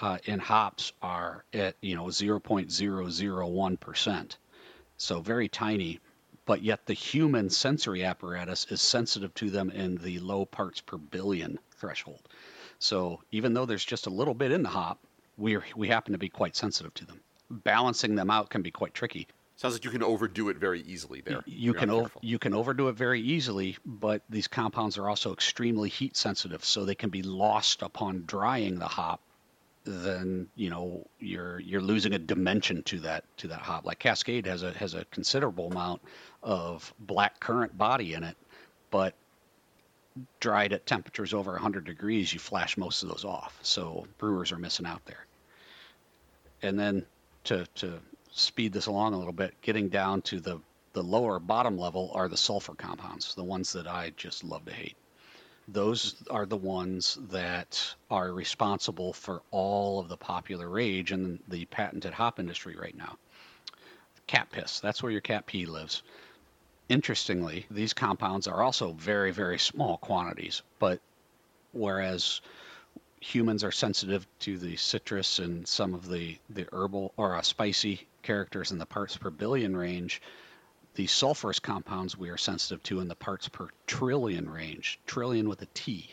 [0.00, 4.38] uh, in hops are at you know 0.001 percent,
[4.96, 6.00] so very tiny.
[6.46, 10.96] But yet the human sensory apparatus is sensitive to them in the low parts per
[10.96, 12.28] billion threshold.
[12.78, 14.98] So even though there's just a little bit in the hop,
[15.36, 17.20] we we happen to be quite sensitive to them.
[17.50, 19.26] Balancing them out can be quite tricky.
[19.60, 21.42] Sounds like you can overdo it very easily there.
[21.44, 25.90] You can o- you can overdo it very easily, but these compounds are also extremely
[25.90, 29.20] heat sensitive, so they can be lost upon drying the hop.
[29.84, 33.84] Then you know you're you're losing a dimension to that to that hop.
[33.84, 36.00] Like Cascade has a has a considerable amount
[36.42, 38.38] of black currant body in it,
[38.90, 39.12] but
[40.40, 43.58] dried at temperatures over 100 degrees, you flash most of those off.
[43.60, 45.26] So brewers are missing out there.
[46.62, 47.04] And then
[47.44, 48.00] to to
[48.32, 50.60] speed this along a little bit, getting down to the
[50.92, 54.72] the lower bottom level are the sulfur compounds, the ones that I just love to
[54.72, 54.96] hate.
[55.68, 61.64] Those are the ones that are responsible for all of the popular rage in the
[61.66, 63.16] patented hop industry right now.
[64.26, 66.02] Cat piss, that's where your cat pee lives.
[66.88, 71.00] Interestingly, these compounds are also very, very small quantities, but
[71.72, 72.40] whereas
[73.20, 78.08] humans are sensitive to the citrus and some of the, the herbal or uh, spicy
[78.22, 80.20] characters in the parts per billion range,
[80.94, 85.62] the sulfurous compounds we are sensitive to in the parts per trillion range, trillion with
[85.62, 86.10] a T.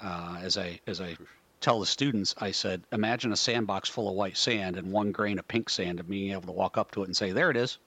[0.00, 1.16] Uh, as I as I
[1.60, 5.38] tell the students, I said, imagine a sandbox full of white sand and one grain
[5.38, 7.56] of pink sand, and being able to walk up to it and say, "There it
[7.56, 7.78] is."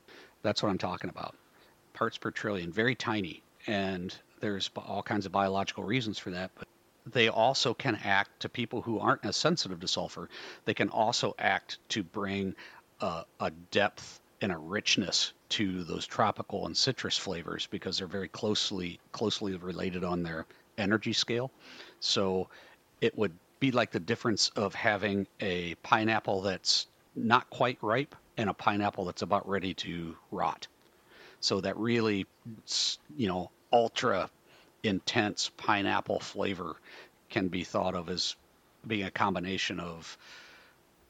[0.42, 1.36] That's what I'm talking about.
[1.94, 6.68] Parts per trillion, very tiny, and there's all kinds of biological reasons for that, but
[7.06, 10.30] they also can act to people who aren't as sensitive to sulfur.
[10.66, 12.56] They can also act to bring
[13.02, 18.28] a, a depth and a richness to those tropical and citrus flavors because they're very
[18.28, 20.46] closely closely related on their
[20.78, 21.52] energy scale.
[22.00, 22.48] So
[23.02, 28.50] it would be like the difference of having a pineapple that's not quite ripe and
[28.50, 30.68] a pineapple that's about ready to rot.
[31.40, 32.28] So that really,
[33.16, 34.30] you know, ultra
[34.84, 36.76] intense pineapple flavor
[37.30, 38.36] can be thought of as
[38.86, 40.18] being a combination of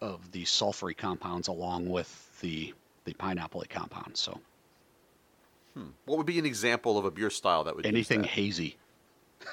[0.02, 2.74] of the sulfury compounds along with the
[3.06, 4.20] the pineapple compounds.
[4.20, 4.40] So,
[5.74, 5.88] hmm.
[6.06, 8.78] what would be an example of a beer style that would anything hazy?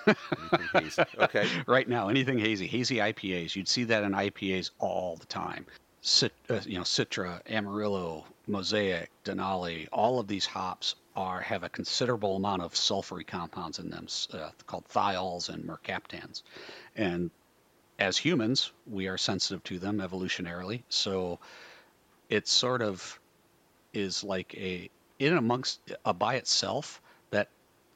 [0.06, 1.02] anything hazy.
[1.18, 1.48] Okay.
[1.66, 3.54] right now, anything hazy, hazy IPAs.
[3.54, 5.66] You'd see that in IPAs all the time.
[6.00, 9.88] Cit, uh, you know, Citra, Amarillo, Mosaic, Denali.
[9.92, 14.50] All of these hops are have a considerable amount of sulfury compounds in them, uh,
[14.66, 16.42] called thiols and mercaptans,
[16.96, 17.30] and
[17.98, 20.82] as humans, we are sensitive to them evolutionarily.
[20.88, 21.38] So
[22.28, 23.18] it sort of
[23.92, 27.48] is like a in amongst a by itself that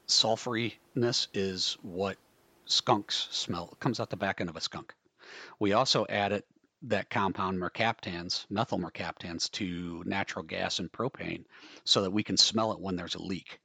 [0.07, 2.17] sulfuryness is what
[2.67, 4.95] skunks smell it comes out the back end of a skunk.
[5.59, 6.45] We also added
[6.83, 11.45] that compound mercaptans, methyl mercaptans to natural gas and propane
[11.85, 13.59] so that we can smell it when there's a leak.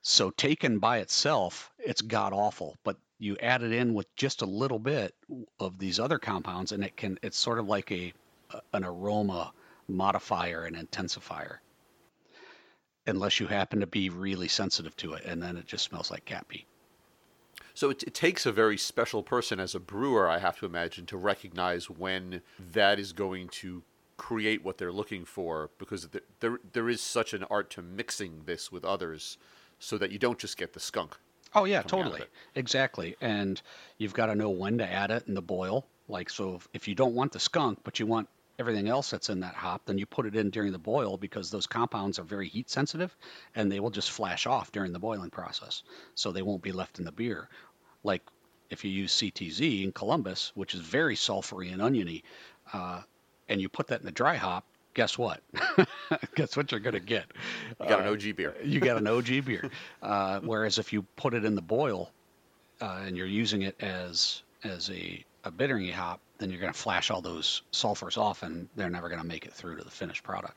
[0.00, 4.46] So taken by itself, it's god awful, but you add it in with just a
[4.46, 5.14] little bit
[5.58, 8.12] of these other compounds and it can it's sort of like a
[8.72, 9.52] an aroma
[9.88, 11.58] modifier and intensifier.
[13.06, 16.24] Unless you happen to be really sensitive to it and then it just smells like
[16.24, 16.66] cat pee.
[17.74, 21.06] So it, it, takes a very special person as a brewer i have to imagine
[21.06, 22.40] to recognize when
[22.72, 23.82] that is going to
[24.16, 28.44] create what they're looking for because there, there, there is such an art to mixing
[28.46, 29.36] this with others
[29.78, 31.18] so that you don't just get the skunk
[31.56, 32.20] Oh yeah, totally,
[32.54, 33.16] exactly.
[33.20, 33.60] And
[33.96, 35.86] you've got to know when to add it in the boil.
[36.06, 39.30] Like so, if, if you don't want the skunk, but you want everything else that's
[39.30, 42.24] in that hop, then you put it in during the boil because those compounds are
[42.24, 43.16] very heat sensitive,
[43.54, 45.82] and they will just flash off during the boiling process.
[46.14, 47.48] So they won't be left in the beer.
[48.04, 48.22] Like
[48.68, 52.22] if you use CTZ in Columbus, which is very sulfury and oniony,
[52.72, 53.00] uh,
[53.48, 54.66] and you put that in the dry hop,
[54.96, 55.42] guess what?
[56.34, 57.26] guess what you're going to get?
[57.78, 58.56] You got an Uh, OG beer.
[58.64, 59.70] you got an OG beer.
[60.02, 62.10] Uh, whereas if you put it in the boil
[62.80, 66.78] uh, and you're using it as as a, a bittering hop, then you're going to
[66.78, 69.90] flash all those sulfurs off, and they're never going to make it through to the
[69.90, 70.54] finished product.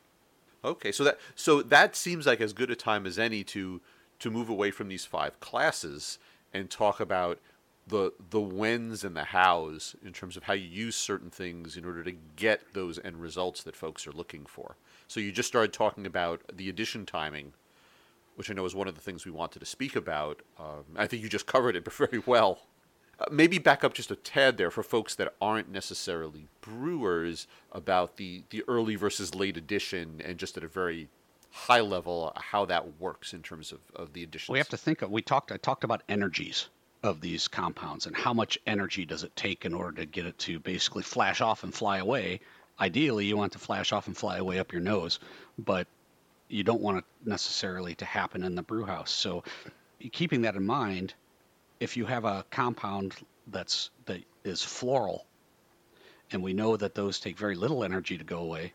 [0.63, 3.81] Okay, so that so that seems like as good a time as any to
[4.19, 6.17] to move away from these five classes
[6.53, 7.39] and talk about
[7.89, 11.85] the the whens and the hows in terms of how you use certain things in
[11.85, 14.75] order to get those end results that folks are looking for.
[15.07, 17.53] So you just started talking about the addition timing,
[18.35, 20.41] which I know is one of the things we wanted to speak about.
[20.59, 22.59] Um, I think you just covered it very well.
[23.19, 28.15] Uh, maybe back up just a tad there for folks that aren't necessarily brewers about
[28.15, 31.09] the, the early versus late addition and just at a very
[31.51, 34.53] high level how that works in terms of, of the additions.
[34.53, 35.09] We have to think of.
[35.09, 35.51] We talked.
[35.51, 36.69] I talked about energies
[37.03, 40.37] of these compounds and how much energy does it take in order to get it
[40.37, 42.41] to basically flash off and fly away.
[42.79, 45.19] Ideally, you want to flash off and fly away up your nose,
[45.57, 45.87] but
[46.49, 49.11] you don't want it necessarily to happen in the brew house.
[49.11, 49.43] So,
[50.11, 51.13] keeping that in mind,
[51.79, 53.13] if you have a compound
[53.47, 55.25] that's that is floral,
[56.31, 58.73] and we know that those take very little energy to go away,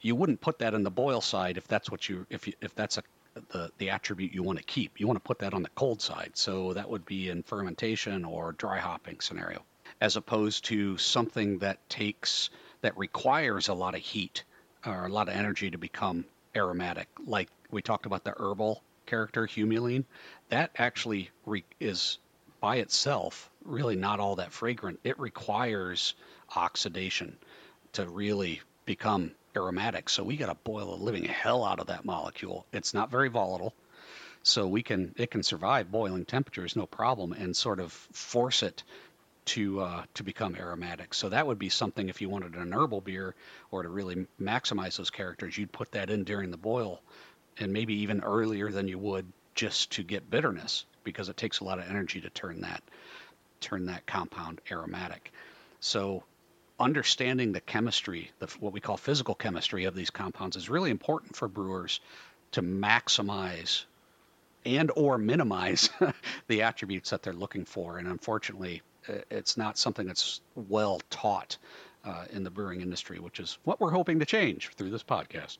[0.00, 2.74] you wouldn't put that in the boil side if that's what you if you, if
[2.74, 3.02] that's a
[3.48, 5.00] the the attribute you want to keep.
[5.00, 6.32] You want to put that on the cold side.
[6.34, 9.64] So that would be in fermentation or dry hopping scenario,
[10.00, 14.44] as opposed to something that takes that requires a lot of heat
[14.86, 16.24] or a lot of energy to become
[16.54, 17.08] aromatic.
[17.24, 20.04] Like we talked about the herbal character humulene,
[20.50, 22.18] that actually re- is
[22.60, 25.00] by itself really not all that fragrant.
[25.04, 26.14] It requires
[26.54, 27.36] oxidation
[27.92, 30.08] to really become aromatic.
[30.08, 32.64] So we got to boil the living hell out of that molecule.
[32.72, 33.74] It's not very volatile.
[34.42, 38.82] So we can it can survive boiling temperatures no problem and sort of force it
[39.46, 41.12] to uh, to become aromatic.
[41.12, 43.34] So that would be something if you wanted an herbal beer
[43.70, 47.00] or to really maximize those characters, you'd put that in during the boil
[47.58, 51.64] and maybe even earlier than you would just to get bitterness because it takes a
[51.64, 52.82] lot of energy to turn that
[53.60, 55.32] turn that compound aromatic.
[55.80, 56.22] So
[56.80, 61.36] understanding the chemistry, the, what we call physical chemistry of these compounds is really important
[61.36, 62.00] for brewers
[62.52, 63.84] to maximize
[64.64, 65.90] and or minimize
[66.48, 67.98] the attributes that they're looking for.
[67.98, 68.82] And unfortunately,
[69.30, 71.56] it's not something that's well taught
[72.04, 75.58] uh, in the brewing industry, which is what we're hoping to change through this podcast.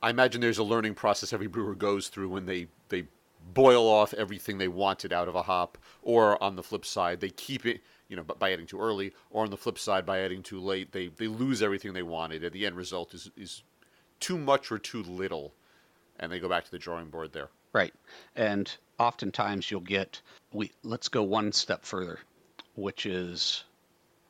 [0.00, 3.04] I imagine there's a learning process every brewer goes through when they, they
[3.52, 7.30] boil off everything they wanted out of a hop, or on the flip side, they
[7.30, 10.42] keep it, you know, by adding too early, or on the flip side, by adding
[10.42, 13.62] too late, they, they lose everything they wanted, and the end result is, is
[14.20, 15.52] too much or too little,
[16.18, 17.48] and they go back to the drawing board there.
[17.72, 17.92] Right.
[18.34, 20.20] And oftentimes you'll get
[20.52, 22.18] we let's go one step further,
[22.74, 23.64] which is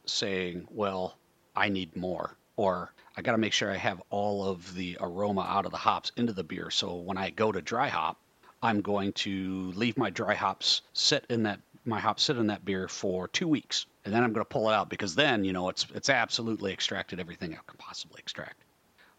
[0.06, 1.16] saying, well,
[1.54, 5.42] I need more or I got to make sure I have all of the aroma
[5.42, 6.70] out of the hops into the beer.
[6.70, 8.18] So when I go to dry hop,
[8.62, 12.64] I'm going to leave my dry hops sit in that my hops sit in that
[12.64, 15.52] beer for 2 weeks and then I'm going to pull it out because then, you
[15.52, 18.56] know, it's it's absolutely extracted everything I could possibly extract.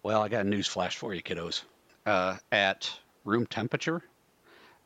[0.02, 1.62] Well, I got a news flash for you kiddos.
[2.08, 2.92] Uh, at
[3.24, 4.02] room temperature,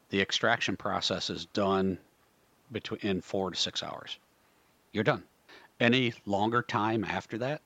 [0.09, 1.99] the extraction process is done
[2.69, 4.17] between in four to six hours.
[4.91, 5.23] You're done.
[5.79, 7.61] Any longer time after that,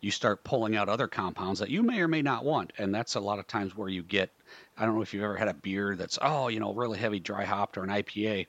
[0.00, 3.14] you start pulling out other compounds that you may or may not want, and that's
[3.14, 4.30] a lot of times where you get.
[4.76, 7.20] I don't know if you've ever had a beer that's oh you know really heavy
[7.20, 8.46] dry hopped or an IPA,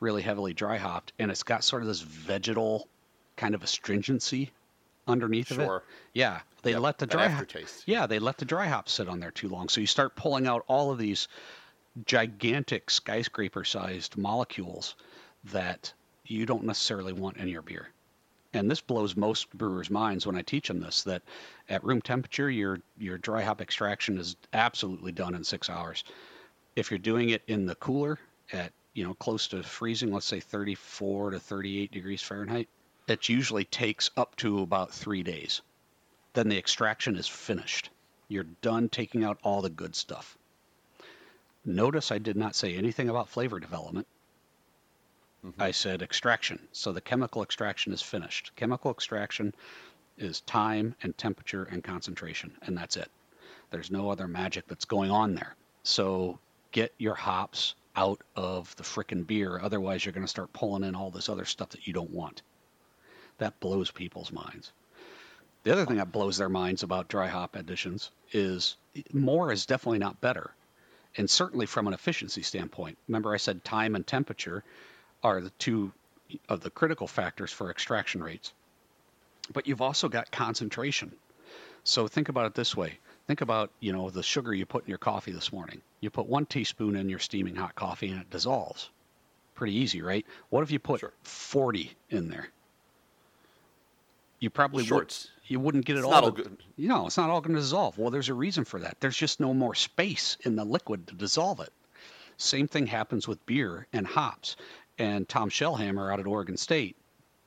[0.00, 2.88] really heavily dry hopped, and it's got sort of this vegetal
[3.36, 4.50] kind of astringency
[5.06, 5.64] underneath of it.
[5.64, 5.82] Sure.
[6.12, 7.46] Yeah, they Yep, let the dry hop,
[7.86, 9.68] yeah, they let the dry hop sit on there too long.
[9.68, 11.28] So you start pulling out all of these
[12.04, 14.94] gigantic skyscraper-sized molecules
[15.44, 15.92] that
[16.26, 17.88] you don't necessarily want in your beer.
[18.54, 21.22] And this blows most brewers' minds when I teach them this that
[21.68, 26.04] at room temperature your your dry hop extraction is absolutely done in 6 hours.
[26.76, 28.18] If you're doing it in the cooler
[28.52, 32.68] at, you know, close to freezing, let's say 34 to 38 degrees Fahrenheit,
[33.06, 35.62] it usually takes up to about 3 days
[36.38, 37.90] then the extraction is finished.
[38.28, 40.38] You're done taking out all the good stuff.
[41.64, 44.06] Notice I did not say anything about flavor development.
[45.44, 45.60] Mm-hmm.
[45.60, 46.60] I said extraction.
[46.70, 48.52] So the chemical extraction is finished.
[48.54, 49.52] Chemical extraction
[50.16, 53.10] is time and temperature and concentration, and that's it.
[53.70, 55.56] There's no other magic that's going on there.
[55.82, 56.38] So
[56.70, 59.58] get your hops out of the frickin' beer.
[59.60, 62.42] Otherwise, you're going to start pulling in all this other stuff that you don't want.
[63.38, 64.72] That blows people's minds.
[65.64, 68.76] The other thing that blows their minds about dry hop additions is
[69.12, 70.52] more is definitely not better.
[71.16, 72.98] And certainly from an efficiency standpoint.
[73.08, 74.62] Remember, I said time and temperature
[75.24, 75.92] are the two
[76.48, 78.52] of the critical factors for extraction rates.
[79.52, 81.12] But you've also got concentration.
[81.82, 83.00] So think about it this way.
[83.28, 85.82] Think about, you know, the sugar you put in your coffee this morning.
[86.00, 88.88] You put one teaspoon in your steaming hot coffee and it dissolves.
[89.54, 90.24] Pretty easy, right?
[90.48, 91.12] What if you put Sure.
[91.22, 92.48] 40 in there?
[94.40, 95.14] You probably Sure, Would,
[95.46, 96.10] you wouldn't get it It's all.
[96.12, 96.56] not all to- good.
[96.76, 97.98] You know, it's not all going to dissolve.
[97.98, 98.96] Well, there's a reason for that.
[99.00, 101.72] There's just no more space in the liquid to dissolve it.
[102.38, 104.56] Same thing happens with beer and hops.
[104.96, 106.96] And Tom Shellhammer out at Oregon State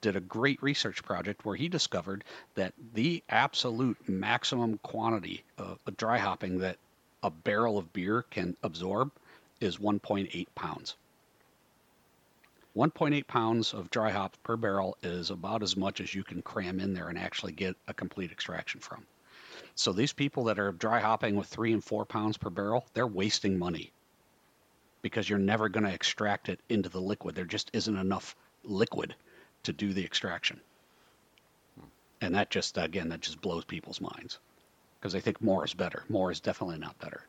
[0.02, 2.24] did a great research project where he discovered
[2.56, 6.78] that the absolute maximum quantity of dry hopping that
[7.24, 9.12] a barrel of beer can absorb
[9.60, 10.95] is 1.8 pounds.
[12.76, 16.80] 1.8 pounds of dry hops per barrel is about as much as you can cram
[16.80, 19.06] in there and actually get a complete extraction from.
[19.76, 23.06] So these people that are dry hopping with three and four pounds per barrel, they're
[23.06, 23.91] wasting money
[25.02, 27.36] because you're never going to extract it into the liquid.
[27.36, 29.16] There just isn't enough liquid
[29.64, 30.59] to do the extraction.
[32.22, 34.39] And that just, again, that just blows people's minds
[34.99, 36.03] because they think more is better.
[36.09, 37.24] More is definitely not better.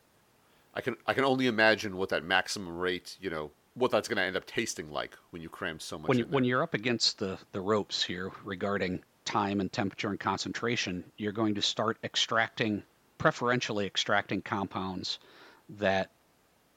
[0.75, 4.17] I can I can only imagine what that maximum rate, you know, what that's going
[4.17, 6.73] to end up tasting like when you cram so much when you, when you're up
[6.73, 11.97] against the, the ropes here regarding time and temperature and concentration, you're going to start
[12.03, 12.83] extracting,
[13.17, 15.19] preferentially extracting compounds
[15.69, 16.09] that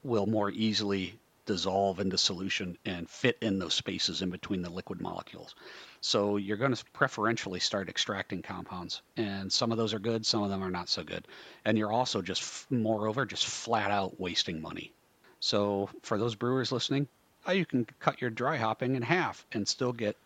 [0.03, 5.01] will more easily dissolve into solution and fit in those spaces in between the liquid
[5.01, 5.55] molecules.
[6.01, 10.43] So you're going to preferentially start extracting compounds, and some of those are good, some
[10.43, 11.27] of them are not so good.
[11.65, 14.91] And you're also just, moreover, just flat out wasting money.
[15.39, 17.07] So for those brewers listening,
[17.51, 20.17] you can cut your dry hopping in half and still get,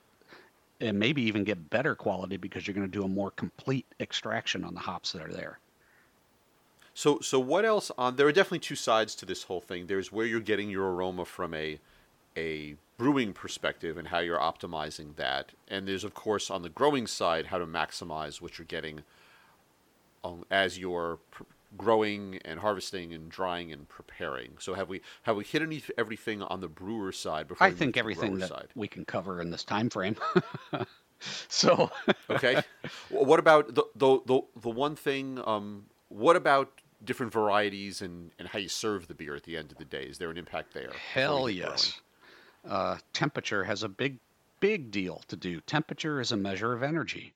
[0.82, 4.66] and maybe even get better quality because you're going to do a more complete extraction
[4.66, 5.60] on the hops that are there.
[6.94, 8.16] So, so what else on?
[8.16, 9.88] There are definitely two sides to this whole thing.
[9.88, 11.80] There's where you're getting your aroma from a
[12.38, 17.08] a brewing perspective and how you're optimizing that, and there's of course on the growing
[17.08, 19.02] side how to maximize what you're getting
[20.24, 21.44] um, as you're pr-
[21.78, 24.52] growing and harvesting and drying and preparing.
[24.60, 27.66] So have we have we hit any everything on the brewer side before?
[27.66, 28.68] I think everything that side?
[28.76, 30.16] we can cover in this time frame.
[31.48, 31.92] so
[32.30, 32.62] Okay.
[33.10, 35.40] What about the the the, the one thing?
[35.46, 36.70] Um, what about
[37.04, 40.04] different varieties and, and how you serve the beer at the end of the day?
[40.04, 40.92] Is there an impact there?
[41.14, 42.00] Hell yes.
[42.68, 44.20] Uh, temperature has a big,
[44.60, 45.62] big deal to do.
[45.62, 47.34] Temperature is a measure of energy.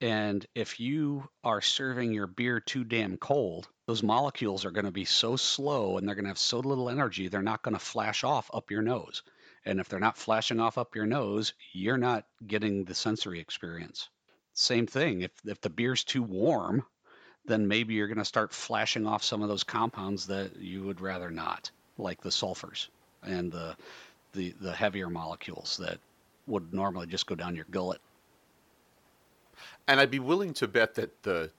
[0.00, 4.92] And if you are serving your beer too damn cold, those molecules are going to
[4.92, 7.80] be so slow and they're going to have so little energy, they're not going to
[7.80, 9.22] flash off up your nose.
[9.64, 14.08] And if they're not flashing off up your nose, you're not getting the sensory experience.
[14.52, 15.22] Same thing.
[15.22, 16.84] If, if the beer's too warm,
[17.48, 21.00] then maybe you're going to start flashing off some of those compounds that you would
[21.00, 22.88] rather not, like the sulfurs
[23.24, 23.76] and the
[24.34, 25.98] the, the heavier molecules that
[26.46, 28.00] would normally just go down your gullet.
[29.88, 31.50] And I'd be willing to bet that the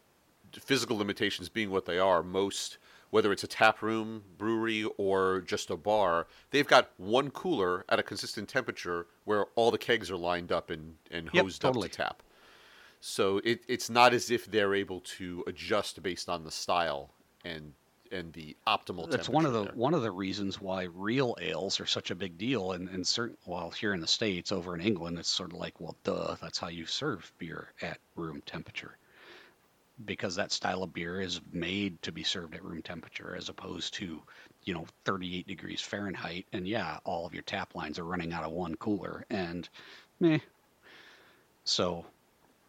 [0.53, 2.77] physical limitations being what they are, most
[3.09, 7.97] whether it's a tap room, brewery, or just a bar, they've got one cooler at
[7.99, 11.87] a consistent temperature where all the kegs are lined up and, and Yep, hosed totally.
[11.87, 12.23] up to tap.
[12.99, 17.11] So it, it's not as if they're able to adjust based on the style
[17.45, 17.73] and
[18.11, 19.73] and the optimal That's one of the there.
[19.75, 22.71] one of the reasons why real ales are such a big deal.
[22.71, 25.79] And, and certain, well, here in the states, over in England, it's sort of like,
[25.79, 28.97] well, duh, that's how you serve beer at room temperature,
[30.05, 33.93] because that style of beer is made to be served at room temperature, as opposed
[33.95, 34.21] to,
[34.63, 36.45] you know, 38 degrees Fahrenheit.
[36.51, 39.69] And yeah, all of your tap lines are running out of one cooler, and
[40.19, 40.39] meh.
[41.63, 42.05] So,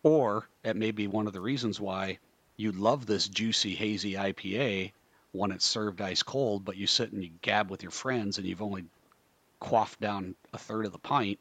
[0.02, 2.18] or it may be one of the reasons why
[2.56, 4.92] you love this juicy, hazy IPA
[5.32, 8.46] when it's served ice cold, but you sit and you gab with your friends and
[8.46, 8.84] you've only
[9.60, 11.38] quaffed down a third of the pint.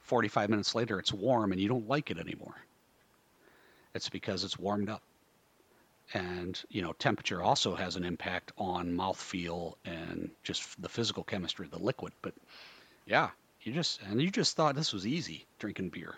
[0.00, 2.56] 45 minutes later, it's warm and you don't like it anymore.
[3.94, 5.02] It's because it's warmed up.
[6.14, 11.66] And, you know, temperature also has an impact on mouthfeel and just the physical chemistry
[11.66, 12.12] of the liquid.
[12.22, 12.34] But
[13.06, 13.30] yeah,
[13.62, 16.16] you just, and you just thought this was easy drinking beer.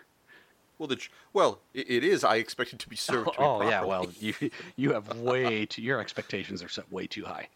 [0.81, 0.99] Well, the,
[1.31, 2.23] well, it, it is.
[2.23, 3.35] I expect it to be served.
[3.35, 4.33] To me Oh, yeah, well, you,
[4.75, 7.49] you have way too, your expectations are set way too high.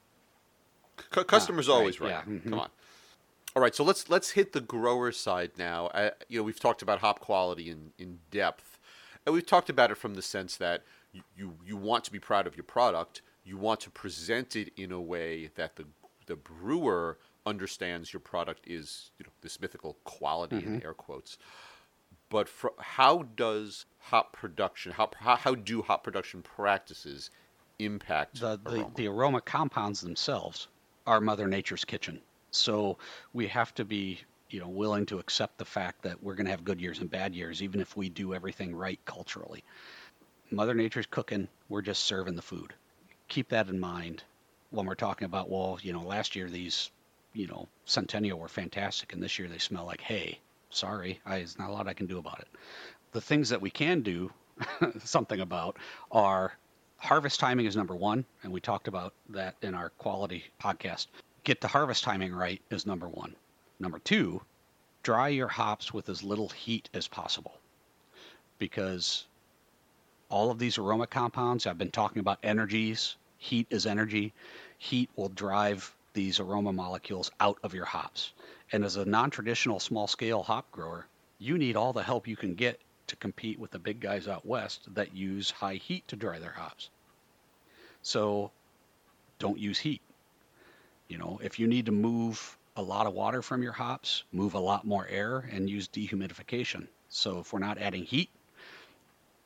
[1.12, 2.10] C- customers Ah, right, always right.
[2.12, 2.44] yeah, mhm.
[2.44, 2.70] Come on.
[3.56, 5.88] All right, so let's let's hit the grower side now.
[5.88, 8.78] Uh, you know, we've talked about hop quality in, in depth,
[9.26, 12.20] and we've talked about it from the sense that you, you you want to be
[12.20, 13.24] proud of your product.
[13.44, 15.86] You want to present it in a way that the
[16.28, 20.86] the brewer understands your product is you know this mythical quality in Mm-hmm.
[20.86, 21.40] air quotes.
[22.36, 27.30] But fr- how does hop production how, how how do hop production practices
[27.80, 28.92] impact the, the, aroma?
[28.96, 30.68] the aroma compounds themselves
[31.08, 32.20] are Mother Nature's kitchen.
[32.52, 32.98] So
[33.32, 34.20] we have to be,
[34.50, 37.10] you know, willing to accept the fact that we're going to have good years and
[37.10, 39.64] bad years, even if we do everything right culturally.
[40.52, 41.48] Mother Nature's cooking.
[41.70, 42.74] We're just serving the food.
[43.30, 44.26] Keep that in mind
[44.72, 46.92] when we're talking about, well, you know, last year these,
[47.32, 50.42] you know, Centennial were fantastic, and this year they smell like hay.
[50.76, 52.48] Sorry, I, there's not a lot I can do about it.
[53.14, 54.32] The things that we can do
[55.00, 55.78] something about
[56.12, 56.54] are
[56.98, 61.08] harvest timing is number one, and we talked about that in our quality podcast.
[61.44, 63.36] Get the harvest timing right is number one.
[63.80, 64.42] Number two,
[65.02, 67.58] dry your hops with as little heat as possible
[68.58, 69.26] because
[70.30, 74.34] all of these aroma compounds, I've been talking about energies, heat is energy.
[74.78, 78.34] Heat will drive these aroma molecules out of your hops.
[78.72, 81.05] And as a non traditional small scale hop grower,
[81.38, 84.45] you need all the help you can get to compete with the big guys out
[84.45, 86.89] west that use high heat to dry their hops.
[88.01, 88.49] So
[89.38, 90.01] don't use heat.
[91.07, 94.55] You know, if you need to move a lot of water from your hops, move
[94.55, 96.88] a lot more air and use dehumidification.
[97.09, 98.30] So if we're not adding heat,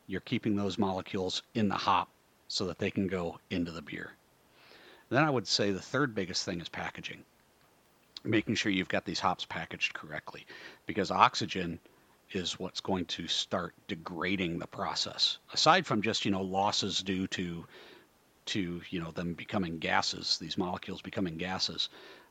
[0.08, 2.10] you're keeping those molecules in the hop
[2.48, 4.12] so that they can go into the beer.
[5.10, 7.24] Then I would say the third biggest thing is packaging.
[8.24, 10.46] Making sure you've got these hops packaged correctly
[10.86, 11.80] because oxygen
[12.32, 15.40] is what's going to start degrading the process.
[15.54, 17.66] Aside from just, you know, losses due to
[18.46, 21.90] to, you know, them becoming gases, these molecules becoming gases,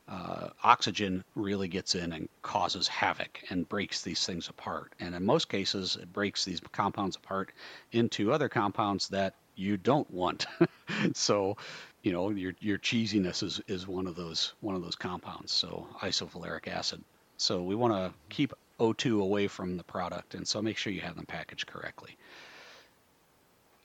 [0.09, 4.93] uh, oxygen really gets in and causes havoc and breaks these things apart.
[4.99, 7.53] And in most cases, it breaks these compounds apart
[7.91, 10.45] into other compounds that you don't want.
[11.13, 11.57] so,
[12.03, 15.51] you know, your your cheesiness is, is one of those one of those compounds.
[15.51, 17.03] So isovaleric acid.
[17.37, 21.01] So we want to keep O2 away from the product, and so make sure you
[21.01, 22.17] have them packaged correctly.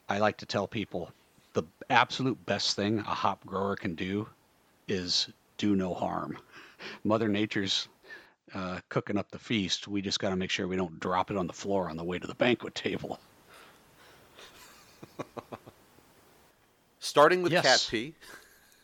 [0.09, 1.11] I like to tell people
[1.55, 4.29] the absolute best thing a hop grower can do
[4.89, 6.39] is do no harm.
[7.05, 7.89] Mother Nature's
[8.55, 9.89] uh, cooking up the feast.
[9.89, 12.05] We just got to make sure we don't drop it on the floor on the
[12.05, 13.19] way to the banquet table.
[17.05, 17.64] Starting with Yes.
[17.64, 18.14] cat pee,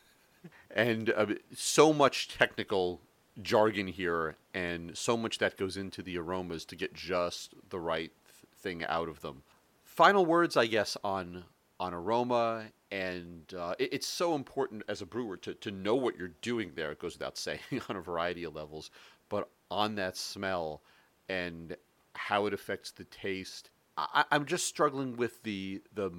[0.70, 3.00] and uh, so much technical
[3.42, 8.12] jargon here, and so much that goes into the aromas to get just the right
[8.26, 9.42] th- thing out of them.
[9.84, 11.44] Final words, I guess, on
[11.78, 16.18] on aroma, and uh, it, it's so important as a brewer to, to know what
[16.18, 16.92] you're doing there.
[16.92, 18.90] It goes without saying on a variety of levels,
[19.30, 20.82] but on that smell
[21.30, 21.74] and
[22.14, 23.70] how it affects the taste.
[23.96, 26.10] I, I'm just struggling with the the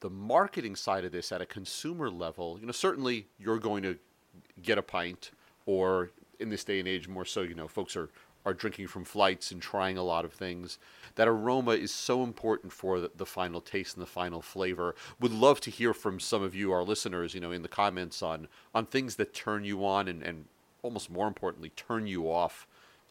[0.00, 2.58] the marketing side of this at a consumer level.
[2.60, 3.98] You know, certainly you're going to
[4.62, 5.30] get a pint,
[5.66, 8.10] or in this day and age, more so, you know, folks are
[8.46, 10.78] are drinking from flights and trying a lot of things.
[11.16, 14.94] That aroma is so important for the, the final taste and the final flavor.
[15.20, 18.22] Would love to hear from some of you, our listeners, you know, in the comments
[18.22, 20.46] on on things that turn you on and, and
[20.82, 22.66] almost more importantly, turn you off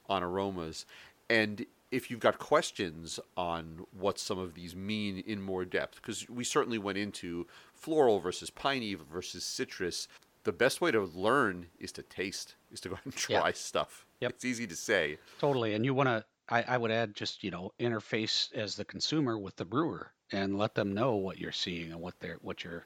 [0.09, 0.85] on aromas.
[1.29, 6.29] And if you've got questions on what some of these mean in more depth, because
[6.29, 10.07] we certainly went into floral versus piney versus citrus,
[10.43, 13.51] the best way to learn is to taste, is to go and try Yeah.
[13.53, 14.05] stuff.
[14.21, 14.31] Yep.
[14.31, 15.17] It's easy to say.
[15.39, 15.73] Totally.
[15.73, 19.37] And you want to, I, I would add just, you know, interface as the consumer
[19.37, 22.85] with the brewer and let them know what you're seeing and what they're, what you're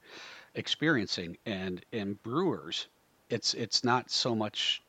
[0.56, 1.38] experiencing.
[1.46, 2.88] And in brewers,
[3.30, 4.82] it's, it's not so much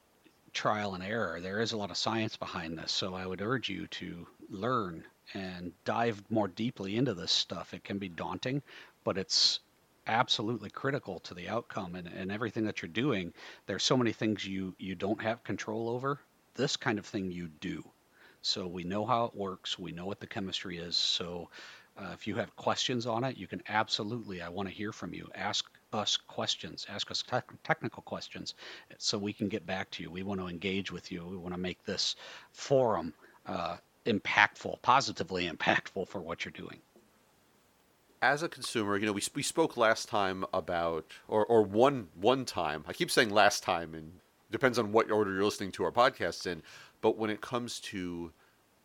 [0.55, 1.41] trial and error.
[1.41, 2.93] There is a lot of science behind this.
[2.93, 7.75] So I would urge you to learn and dive more deeply into this stuff.
[7.75, 8.63] It can be daunting,
[9.05, 9.61] but it's
[10.07, 13.33] absolutely critical to the outcome and, and everything that you're doing.
[13.67, 16.21] There's so many things you, you don't have control over.
[16.55, 17.83] This kind of thing you do.
[18.43, 19.79] So we know how it works.
[19.79, 20.97] We know what the chemistry is.
[20.97, 21.49] So
[21.97, 25.15] uh, if you have questions on it, you can absolutely, I want to hear from
[25.15, 25.29] you.
[25.35, 28.55] Ask us questions, ask us tech technical questions
[28.99, 30.11] so we can get back to you.
[30.11, 31.25] We want to engage with you.
[31.25, 32.17] We want to make this
[32.53, 33.15] forum
[33.47, 33.77] uh,
[34.07, 36.81] impactful, positively impactful for what you're doing.
[38.21, 42.45] As a consumer, you know, we, we spoke last time about, or, or one one
[42.45, 42.85] time.
[42.89, 44.13] I keep saying last time, and
[44.51, 46.63] depends on what order you're listening to our podcasts in.
[47.03, 48.33] But when it comes to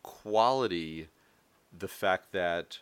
[0.03, 1.07] quality,
[1.77, 2.79] the fact that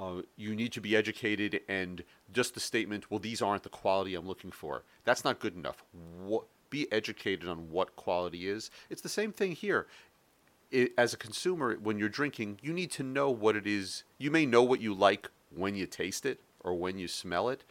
[0.00, 4.14] uh, you need to be educated and just the statement, well, these aren't the quality
[4.14, 4.82] I'm looking for.
[5.04, 5.84] That's not good enough.
[6.24, 8.70] What, be educated on what quality is.
[8.88, 9.86] It's the same thing here.
[10.70, 14.04] It, as a consumer, when you're drinking, you need to know what it is.
[14.16, 17.64] You may know what you like when you taste it or when you smell it,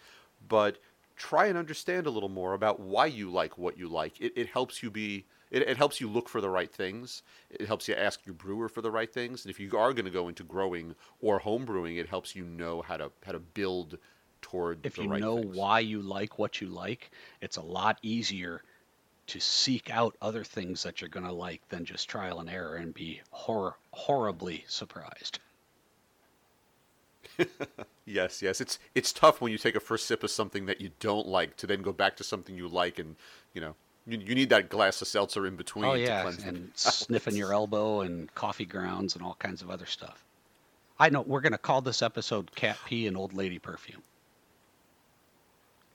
[0.47, 0.77] but
[1.15, 4.21] try and understand a little more about why you like what you like.
[4.21, 7.23] It, it helps you be it, it helps you look for the right things.
[7.49, 9.43] It helps you ask your brewer for the right things.
[9.45, 12.45] And if you are going to go into growing or home brewing, it helps you
[12.45, 13.97] know how to how to build
[14.41, 15.37] toward If you right know things.
[15.37, 18.61] why you like what you like, it's a lot easier
[19.27, 22.75] to seek out other things that you're going to like than just trial and error
[22.75, 25.39] and be hor- horribly surprised.
[28.05, 28.59] Yes, yes.
[28.59, 31.55] It's it's tough when you take a first sip of something that you don't like
[31.57, 33.15] to then go back to something you like, and
[33.53, 33.75] you know
[34.09, 35.85] you, you need that glass of seltzer in between.
[35.85, 39.69] Oh to yeah, cleanse and sniffing your elbow and coffee grounds and all kinds of
[39.69, 40.23] other stuff.
[40.99, 44.01] I know we're going to call this episode "Cat Pee and Old Lady Perfume."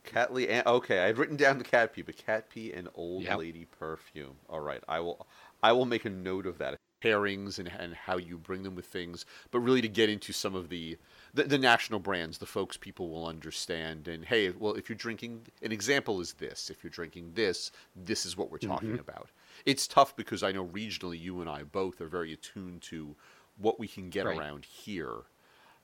[0.05, 0.49] Cat Lee.
[0.49, 3.39] and- Okay, I've written down the cat pee, but cat pee and old Yep.
[3.39, 4.37] lady perfume.
[4.49, 5.27] All right, I will.
[5.63, 6.79] I will make a note of that.
[7.05, 10.55] Pairings and, and how you bring them with things, but really to get into some
[10.55, 10.97] of the,
[11.35, 14.09] the the national brands, the folks people will understand.
[14.09, 16.71] And hey, well, if you're drinking, an example is this.
[16.71, 19.29] If you're drinking this, this is what we're talking about.
[19.67, 23.17] It's tough because I know regionally, you and I both are very attuned to
[23.59, 24.39] what we can get Right.
[24.39, 25.25] around here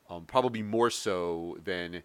[0.09, 2.03] um, probably more so than,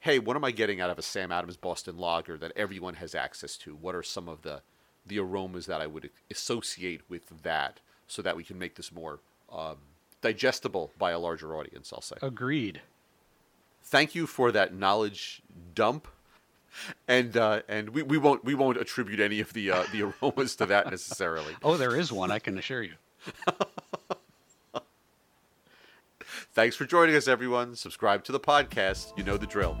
[0.00, 3.14] hey, what am I getting out of a Sam Adams Boston Lager that everyone has
[3.14, 3.74] access to?
[3.76, 4.62] What are some of the
[5.06, 7.80] the aromas that I would associate with that,
[8.14, 9.18] so that we can make this more
[9.52, 9.76] um,
[10.20, 11.92] digestible by a larger audience?
[11.92, 12.16] I'll say.
[12.22, 12.80] Agreed.
[13.82, 15.42] Thank you for that knowledge
[15.74, 16.08] dump.
[17.06, 20.56] And uh, and we, we won't we won't attribute any of the uh, the aromas
[20.56, 21.54] to that necessarily.
[21.62, 22.32] Oh, there is one.
[22.32, 22.94] I can assure you.
[26.52, 27.76] Thanks for joining us, everyone.
[27.76, 29.16] Subscribe to the podcast.
[29.16, 29.76] You know the drill.